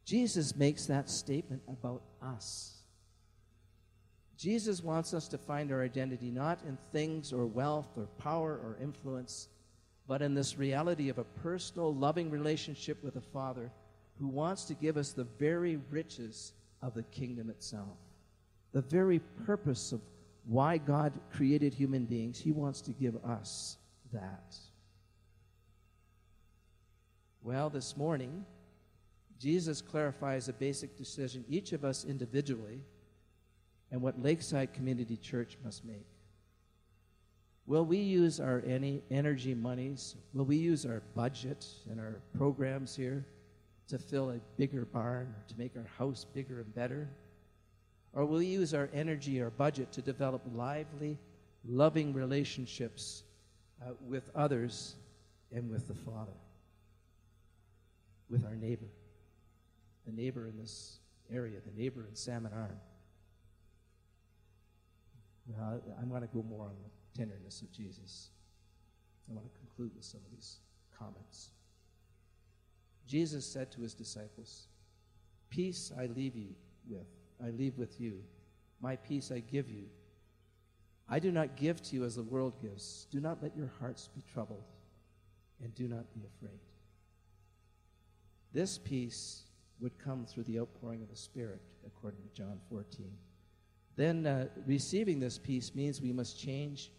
Jesus 0.05 0.55
makes 0.55 0.85
that 0.87 1.09
statement 1.09 1.61
about 1.67 2.03
us. 2.21 2.78
Jesus 4.39 4.82
wants 4.82 5.13
us 5.13 5.28
to 5.28 5.38
find 5.38 5.69
our 5.69 5.84
identity 5.84 6.32
not 6.32 6.60
in 6.65 6.78
things 6.93 7.34
or 7.34 7.45
wealth 7.45 7.89
or 7.97 8.06
power 8.17 8.54
or 8.54 8.78
influence, 8.82 9.49
but 10.08 10.21
in 10.21 10.34
this 10.34 10.58
reality 10.58 11.10
of 11.10 11.17
a 11.17 11.25
personal, 11.25 11.93
loving 11.93 12.32
relationship 12.32 13.04
with 13.04 13.17
a 13.17 13.21
Father 13.21 13.69
who 14.17 14.28
wants 14.28 14.63
to 14.63 14.73
give 14.75 14.95
us 14.95 15.12
the 15.12 15.28
very 15.38 15.78
riches 15.91 16.54
of 16.82 16.93
the 16.93 17.04
kingdom 17.04 17.49
itself. 17.49 17.97
The 18.71 18.82
very 18.82 19.19
purpose 19.45 19.91
of 19.91 19.99
why 20.45 20.78
God 20.78 21.12
created 21.34 21.73
human 21.73 22.06
beings, 22.06 22.39
He 22.39 22.54
wants 22.54 22.80
to 22.82 22.91
give 22.91 23.17
us 23.25 23.75
that. 24.13 24.56
Well, 27.43 27.69
this 27.69 27.97
morning, 27.97 28.45
Jesus 29.38 29.82
clarifies 29.82 30.47
a 30.47 30.54
basic 30.54 30.97
decision 30.97 31.43
each 31.49 31.73
of 31.73 31.84
us 31.84 32.06
individually 32.06 32.80
and 33.91 34.02
what 34.02 34.21
Lakeside 34.21 34.73
Community 34.73 35.17
Church 35.17 35.58
must 35.63 35.84
make. 35.86 36.06
Will 37.65 37.86
we 37.86 37.97
use 37.97 38.39
our 38.39 38.63
any 38.65 39.04
energy 39.12 39.54
monies? 39.54 40.15
Will 40.34 40.45
we 40.45 40.58
use 40.58 40.86
our 40.86 41.04
budget 41.15 41.65
and 41.89 41.99
our 41.99 42.19
programs 42.36 42.95
here 42.95 43.25
to 43.88 43.97
fill 43.97 44.32
a 44.32 44.39
bigger 44.58 44.86
barn 44.86 45.34
to 45.47 45.58
make 45.58 45.75
our 45.78 45.88
house 45.97 46.25
bigger 46.34 46.62
and 46.62 46.73
better? 46.73 47.08
Or 48.13 48.25
will 48.25 48.39
we 48.39 48.47
use 48.47 48.73
our 48.73 48.89
energy, 48.91 49.41
our 49.41 49.52
budget 49.52 49.91
to 49.93 50.02
develop 50.02 50.41
lively, 50.56 51.19
loving 51.63 52.13
relationships 52.13 53.23
uh, 53.84 53.91
with 54.08 54.32
others 54.36 54.95
and 55.52 55.69
with 55.69 55.88
the 55.88 55.93
Father, 55.93 56.32
with 58.30 58.45
our 58.45 58.56
neighbor, 58.56 58.89
the 60.08 60.12
neighbor 60.12 60.47
in 60.47 60.58
this 60.58 60.97
area, 61.32 61.58
the 61.65 61.80
neighbor 61.80 62.06
in 62.10 62.15
Salmon 62.15 62.52
Arm? 62.52 62.80
Now, 65.57 65.79
I 65.99 66.05
want 66.05 66.23
to 66.23 66.29
go 66.35 66.43
more 66.43 66.65
on 66.65 66.75
the 66.83 67.19
tenderness 67.19 67.62
of 67.62 67.71
Jesus. 67.71 68.29
I 69.29 69.33
want 69.33 69.51
to 69.51 69.59
conclude 69.59 69.91
with 69.95 70.05
some 70.05 70.21
of 70.25 70.31
these 70.31 70.57
comments. 70.97 71.49
Jesus 73.07 73.45
said 73.45 73.71
to 73.71 73.81
his 73.81 73.93
disciples, 73.93 74.67
Peace 75.49 75.91
I 75.97 76.05
leave 76.05 76.35
you 76.35 76.53
with, 76.88 77.07
I 77.43 77.49
leave 77.49 77.77
with 77.77 77.99
you. 77.99 78.21
My 78.81 78.95
peace 78.95 79.31
I 79.31 79.39
give 79.39 79.69
you. 79.69 79.85
I 81.09 81.17
do 81.17 81.31
not 81.31 81.55
give 81.55 81.81
to 81.83 81.95
you 81.95 82.03
as 82.05 82.15
the 82.15 82.23
world 82.23 82.62
gives. 82.62 83.07
Do 83.12 83.19
not 83.19 83.41
let 83.41 83.57
your 83.57 83.71
hearts 83.79 84.09
be 84.15 84.23
troubled, 84.31 84.63
and 85.63 85.73
do 85.73 85.88
not 85.88 86.13
be 86.13 86.21
afraid. 86.35 86.59
This 88.53 88.77
peace 88.77 89.43
would 89.79 89.97
come 89.97 90.25
through 90.25 90.43
the 90.43 90.59
outpouring 90.59 91.01
of 91.01 91.09
the 91.09 91.15
Spirit, 91.15 91.62
according 91.85 92.21
to 92.21 92.29
John 92.29 92.59
14 92.69 93.12
then 93.99 94.25
uh, 94.25 94.47
receiving 94.65 95.19
this 95.19 95.38
peace 95.38 95.75
means 95.75 96.01
we 96.01 96.13
must 96.13 96.39
change 96.39 96.89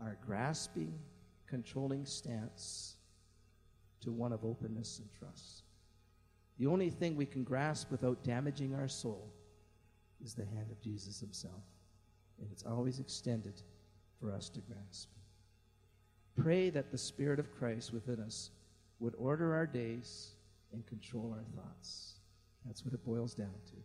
our 0.00 0.18
grasping, 0.26 0.92
controlling 1.46 2.04
stance 2.04 2.96
to 4.00 4.10
one 4.10 4.32
of 4.32 4.44
openness 4.44 4.98
and 4.98 5.08
trust. 5.16 5.62
The 6.58 6.66
only 6.66 6.90
thing 6.90 7.14
we 7.14 7.26
can 7.26 7.44
grasp 7.44 7.92
without 7.92 8.24
damaging 8.24 8.74
our 8.74 8.88
soul 8.88 9.32
is 10.24 10.34
the 10.34 10.44
hand 10.44 10.72
of 10.72 10.80
Jesus 10.80 11.20
himself. 11.20 11.62
And 12.40 12.48
it's 12.50 12.64
always 12.64 12.98
extended 12.98 13.62
for 14.18 14.32
us 14.32 14.48
to 14.48 14.60
grasp. 14.62 15.10
Pray 16.36 16.70
that 16.70 16.90
the 16.90 16.98
Spirit 16.98 17.38
of 17.38 17.56
Christ 17.56 17.92
within 17.92 18.18
us 18.18 18.50
would 18.98 19.14
order 19.16 19.54
our 19.54 19.66
days 19.66 20.32
and 20.72 20.84
control 20.86 21.36
our 21.36 21.44
thoughts. 21.54 22.14
That's 22.66 22.84
what 22.84 22.94
it 22.94 23.04
boils 23.04 23.32
down 23.32 23.54
to. 23.66 23.76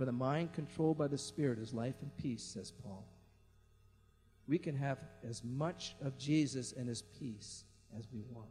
For 0.00 0.06
the 0.06 0.12
mind 0.12 0.54
controlled 0.54 0.96
by 0.96 1.08
the 1.08 1.18
Spirit 1.18 1.58
is 1.58 1.74
life 1.74 1.96
and 2.00 2.10
peace, 2.16 2.42
says 2.42 2.70
Paul. 2.70 3.06
We 4.48 4.56
can 4.56 4.74
have 4.74 4.96
as 5.28 5.44
much 5.44 5.94
of 6.02 6.16
Jesus 6.16 6.72
and 6.72 6.88
his 6.88 7.02
peace 7.02 7.64
as 7.94 8.08
we 8.10 8.22
want. 8.30 8.48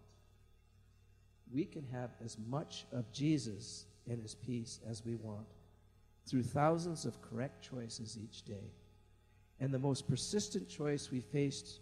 We 1.51 1.65
can 1.65 1.87
have 1.91 2.11
as 2.23 2.37
much 2.47 2.85
of 2.91 3.11
Jesus 3.11 3.87
and 4.07 4.21
his 4.21 4.35
peace 4.35 4.79
as 4.87 5.03
we 5.03 5.15
want 5.15 5.47
through 6.27 6.43
thousands 6.43 7.05
of 7.05 7.19
correct 7.19 7.67
choices 7.67 8.15
each 8.15 8.43
day. 8.43 8.69
And 9.59 9.73
the 9.73 9.79
most 9.79 10.07
persistent 10.07 10.69
choice 10.69 11.09
we 11.09 11.19
faced 11.19 11.79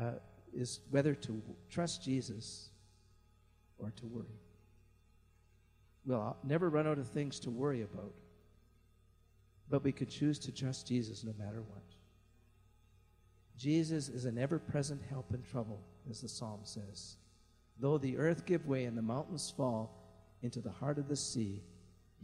uh, 0.00 0.12
is 0.54 0.80
whether 0.88 1.14
to 1.14 1.42
trust 1.68 2.02
Jesus 2.02 2.70
or 3.78 3.90
to 3.96 4.06
worry. 4.06 4.40
We'll 6.06 6.38
never 6.42 6.70
run 6.70 6.86
out 6.86 6.96
of 6.96 7.08
things 7.08 7.38
to 7.40 7.50
worry 7.50 7.82
about. 7.82 8.14
But 9.70 9.84
we 9.84 9.92
could 9.92 10.08
choose 10.08 10.38
to 10.40 10.52
trust 10.52 10.86
Jesus 10.86 11.24
no 11.24 11.34
matter 11.38 11.62
what. 11.62 11.82
Jesus 13.56 14.08
is 14.08 14.24
an 14.24 14.38
ever 14.38 14.58
present 14.58 15.02
help 15.10 15.34
in 15.34 15.42
trouble, 15.42 15.80
as 16.08 16.20
the 16.20 16.28
psalm 16.28 16.60
says. 16.62 17.16
Though 17.78 17.98
the 17.98 18.16
earth 18.16 18.46
give 18.46 18.66
way 18.66 18.84
and 18.84 18.96
the 18.96 19.02
mountains 19.02 19.52
fall 19.54 19.94
into 20.42 20.60
the 20.60 20.70
heart 20.70 20.98
of 20.98 21.08
the 21.08 21.16
sea, 21.16 21.62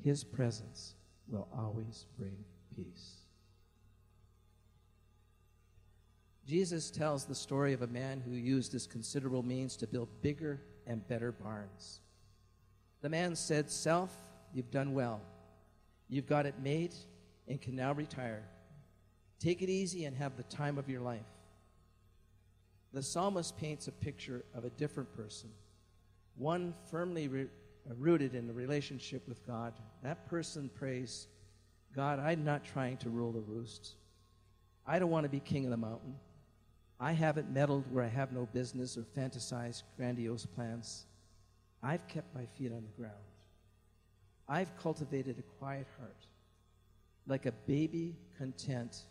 his 0.02 0.24
presence 0.24 0.94
will 1.28 1.48
always 1.56 2.06
bring 2.16 2.36
peace. 2.74 3.24
Jesus 6.46 6.90
tells 6.90 7.24
the 7.24 7.34
story 7.34 7.72
of 7.72 7.82
a 7.82 7.86
man 7.86 8.20
who 8.20 8.32
used 8.32 8.72
his 8.72 8.86
considerable 8.86 9.42
means 9.42 9.76
to 9.76 9.86
build 9.86 10.08
bigger 10.20 10.60
and 10.86 11.06
better 11.08 11.32
barns. 11.32 12.00
The 13.00 13.08
man 13.08 13.34
said, 13.34 13.70
Self, 13.70 14.14
you've 14.52 14.70
done 14.70 14.92
well. 14.92 15.20
You've 16.08 16.26
got 16.26 16.46
it 16.46 16.54
made, 16.62 16.94
and 17.48 17.60
can 17.60 17.76
now 17.76 17.92
retire. 17.92 18.42
Take 19.38 19.62
it 19.62 19.68
easy 19.68 20.04
and 20.04 20.16
have 20.16 20.36
the 20.36 20.42
time 20.44 20.78
of 20.78 20.88
your 20.88 21.00
life. 21.00 21.20
The 22.92 23.02
psalmist 23.02 23.56
paints 23.58 23.88
a 23.88 23.92
picture 23.92 24.44
of 24.54 24.64
a 24.64 24.70
different 24.70 25.14
person, 25.16 25.50
one 26.36 26.74
firmly 26.90 27.28
re- 27.28 27.48
uh, 27.90 27.94
rooted 27.98 28.34
in 28.34 28.48
a 28.48 28.52
relationship 28.52 29.26
with 29.28 29.44
God. 29.46 29.74
That 30.02 30.26
person 30.26 30.70
prays, 30.74 31.26
God, 31.94 32.20
I'm 32.20 32.44
not 32.44 32.64
trying 32.64 32.96
to 32.98 33.10
rule 33.10 33.32
the 33.32 33.40
roost. 33.40 33.96
I 34.86 34.98
don't 34.98 35.10
want 35.10 35.24
to 35.24 35.30
be 35.30 35.40
king 35.40 35.64
of 35.64 35.70
the 35.70 35.76
mountain. 35.76 36.14
I 37.00 37.12
haven't 37.12 37.50
meddled 37.50 37.84
where 37.90 38.04
I 38.04 38.08
have 38.08 38.32
no 38.32 38.46
business 38.52 38.96
or 38.96 39.02
fantasized 39.02 39.82
grandiose 39.96 40.46
plans. 40.46 41.06
I've 41.82 42.06
kept 42.06 42.34
my 42.34 42.46
feet 42.56 42.72
on 42.72 42.82
the 42.82 43.02
ground. 43.02 43.14
I've 44.48 44.76
cultivated 44.76 45.38
a 45.38 45.58
quiet 45.58 45.86
heart 45.98 46.26
like 47.26 47.46
a 47.46 47.52
baby 47.52 48.16
content 48.36 49.02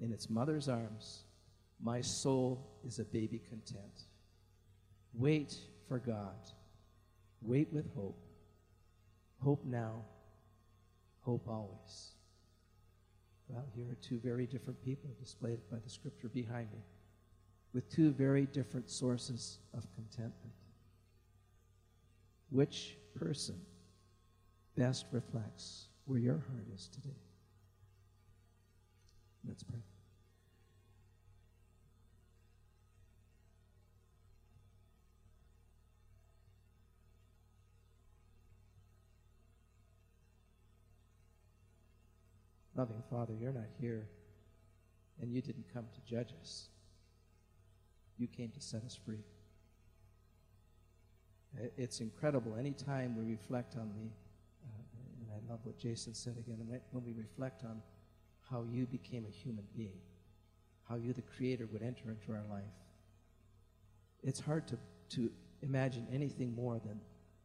in 0.00 0.12
its 0.12 0.30
mother's 0.30 0.68
arms, 0.68 1.24
my 1.82 2.00
soul 2.00 2.66
is 2.86 2.98
a 2.98 3.04
baby 3.04 3.40
content. 3.48 4.04
Wait 5.14 5.56
for 5.88 5.98
God. 5.98 6.36
Wait 7.42 7.72
with 7.72 7.92
hope. 7.94 8.22
Hope 9.42 9.64
now. 9.64 10.04
Hope 11.22 11.48
always. 11.48 12.10
Well, 13.48 13.64
here 13.74 13.86
are 13.90 13.96
two 13.96 14.20
very 14.22 14.46
different 14.46 14.82
people 14.84 15.10
displayed 15.18 15.60
by 15.70 15.78
the 15.82 15.90
scripture 15.90 16.28
behind 16.28 16.70
me 16.72 16.78
with 17.72 17.88
two 17.90 18.10
very 18.12 18.46
different 18.46 18.90
sources 18.90 19.58
of 19.74 19.86
contentment. 19.94 20.54
Which 22.50 22.96
person 23.14 23.60
best 24.76 25.06
reflects 25.12 25.88
where 26.04 26.18
your 26.18 26.38
heart 26.48 26.66
is 26.74 26.88
today? 26.88 27.29
Let's 29.46 29.62
pray. 29.62 29.80
Loving 42.76 43.02
Father, 43.10 43.34
you're 43.38 43.52
not 43.52 43.64
here 43.80 44.06
And 45.20 45.32
you 45.32 45.42
didn't 45.42 45.66
come 45.72 45.84
to 45.92 46.00
judge 46.10 46.32
us, 46.40 46.68
you 48.16 48.26
came 48.26 48.50
to 48.50 48.60
set 48.60 48.84
us 48.84 48.98
free. 49.04 49.22
It's 51.76 52.00
incredible. 52.00 52.56
Anytime 52.58 53.16
we 53.16 53.30
reflect 53.30 53.76
on 53.76 53.90
the, 53.94 54.08
uh, 54.64 54.82
and 55.20 55.28
I 55.34 55.50
love 55.50 55.60
what 55.64 55.78
Jason 55.78 56.14
said 56.14 56.36
again, 56.38 56.58
when 56.92 57.04
we 57.04 57.12
reflect 57.12 57.64
on 57.64 57.82
how 58.50 58.64
you 58.70 58.86
became 58.86 59.24
a 59.26 59.30
human 59.30 59.64
being, 59.76 60.00
how 60.88 60.96
you, 60.96 61.12
the 61.12 61.22
Creator, 61.22 61.68
would 61.72 61.82
enter 61.82 62.10
into 62.10 62.32
our 62.32 62.44
life, 62.50 62.64
it's 64.22 64.40
hard 64.40 64.66
to, 64.68 64.78
to 65.10 65.30
imagine 65.62 66.06
anything 66.12 66.54
more 66.54 66.78
than 66.78 67.00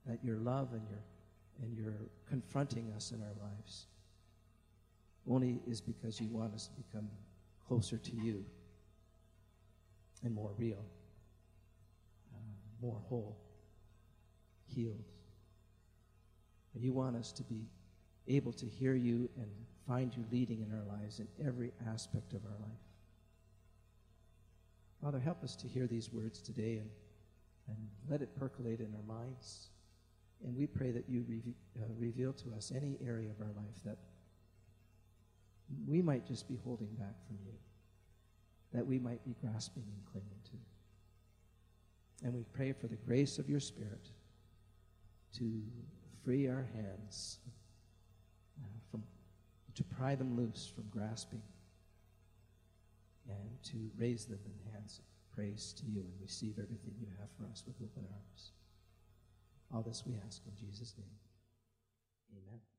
that 0.05 0.23
your 0.23 0.37
love 0.37 0.69
and 0.73 0.81
your 0.89 0.99
and 1.61 1.75
you're 1.75 2.09
confronting 2.27 2.91
us 2.95 3.11
in 3.11 3.21
our 3.21 3.49
lives 3.49 3.85
only 5.29 5.59
is 5.67 5.81
because 5.81 6.19
you 6.19 6.27
want 6.27 6.53
us 6.53 6.67
to 6.67 6.73
become 6.73 7.09
closer 7.67 7.97
to 7.97 8.15
you 8.15 8.45
and 10.23 10.33
more 10.33 10.51
real, 10.57 10.85
uh, 12.33 12.37
more 12.81 12.99
whole, 13.07 13.37
healed. 14.65 15.03
And 16.73 16.83
you 16.83 16.93
want 16.93 17.15
us 17.15 17.31
to 17.33 17.43
be 17.43 17.65
able 18.27 18.53
to 18.53 18.65
hear 18.65 18.95
you 18.95 19.29
and 19.37 19.47
find 19.87 20.15
you 20.15 20.23
leading 20.31 20.61
in 20.61 20.71
our 20.71 20.97
lives 20.97 21.19
in 21.19 21.27
every 21.45 21.71
aspect 21.87 22.33
of 22.33 22.43
our 22.45 22.57
life. 22.59 22.85
Father, 25.01 25.19
help 25.19 25.43
us 25.43 25.55
to 25.57 25.67
hear 25.67 25.85
these 25.87 26.11
words 26.11 26.41
today 26.41 26.77
and, 26.77 26.89
and 27.67 27.77
let 28.09 28.21
it 28.21 28.35
percolate 28.39 28.79
in 28.79 28.93
our 28.95 29.15
minds. 29.15 29.69
And 30.43 30.55
we 30.55 30.65
pray 30.65 30.91
that 30.91 31.07
you 31.07 31.23
re- 31.27 31.41
uh, 31.79 31.85
reveal 31.97 32.33
to 32.33 32.53
us 32.55 32.71
any 32.75 32.97
area 33.05 33.29
of 33.29 33.39
our 33.41 33.53
life 33.55 33.83
that 33.85 33.97
we 35.87 36.01
might 36.01 36.25
just 36.25 36.47
be 36.47 36.57
holding 36.63 36.93
back 36.95 37.15
from 37.27 37.37
you, 37.45 37.53
that 38.73 38.85
we 38.85 38.99
might 38.99 39.23
be 39.25 39.35
grasping 39.41 39.83
and 39.83 40.05
clinging 40.11 40.39
to. 40.45 42.25
And 42.25 42.33
we 42.33 42.43
pray 42.53 42.71
for 42.71 42.87
the 42.87 42.95
grace 42.95 43.37
of 43.39 43.49
your 43.49 43.59
Spirit 43.59 44.09
to 45.37 45.61
free 46.23 46.47
our 46.47 46.67
hands 46.73 47.39
to 49.75 49.83
pry 49.83 50.15
them 50.15 50.35
loose 50.35 50.71
from 50.73 50.85
grasping 50.89 51.41
and 53.27 53.63
to 53.63 53.89
raise 53.97 54.25
them 54.25 54.39
in 54.45 54.73
hands 54.73 54.99
of 54.99 55.35
praise 55.35 55.73
to 55.77 55.85
you 55.85 56.01
and 56.01 56.21
receive 56.21 56.53
everything 56.57 56.93
you 56.99 57.07
have 57.19 57.29
for 57.37 57.45
us 57.51 57.63
with 57.67 57.75
open 57.81 58.07
arms. 58.11 58.51
All 59.73 59.81
this 59.81 60.03
we 60.05 60.13
ask 60.25 60.41
in 60.45 60.55
Jesus' 60.55 60.93
name. 60.97 61.07
Amen. 62.31 62.74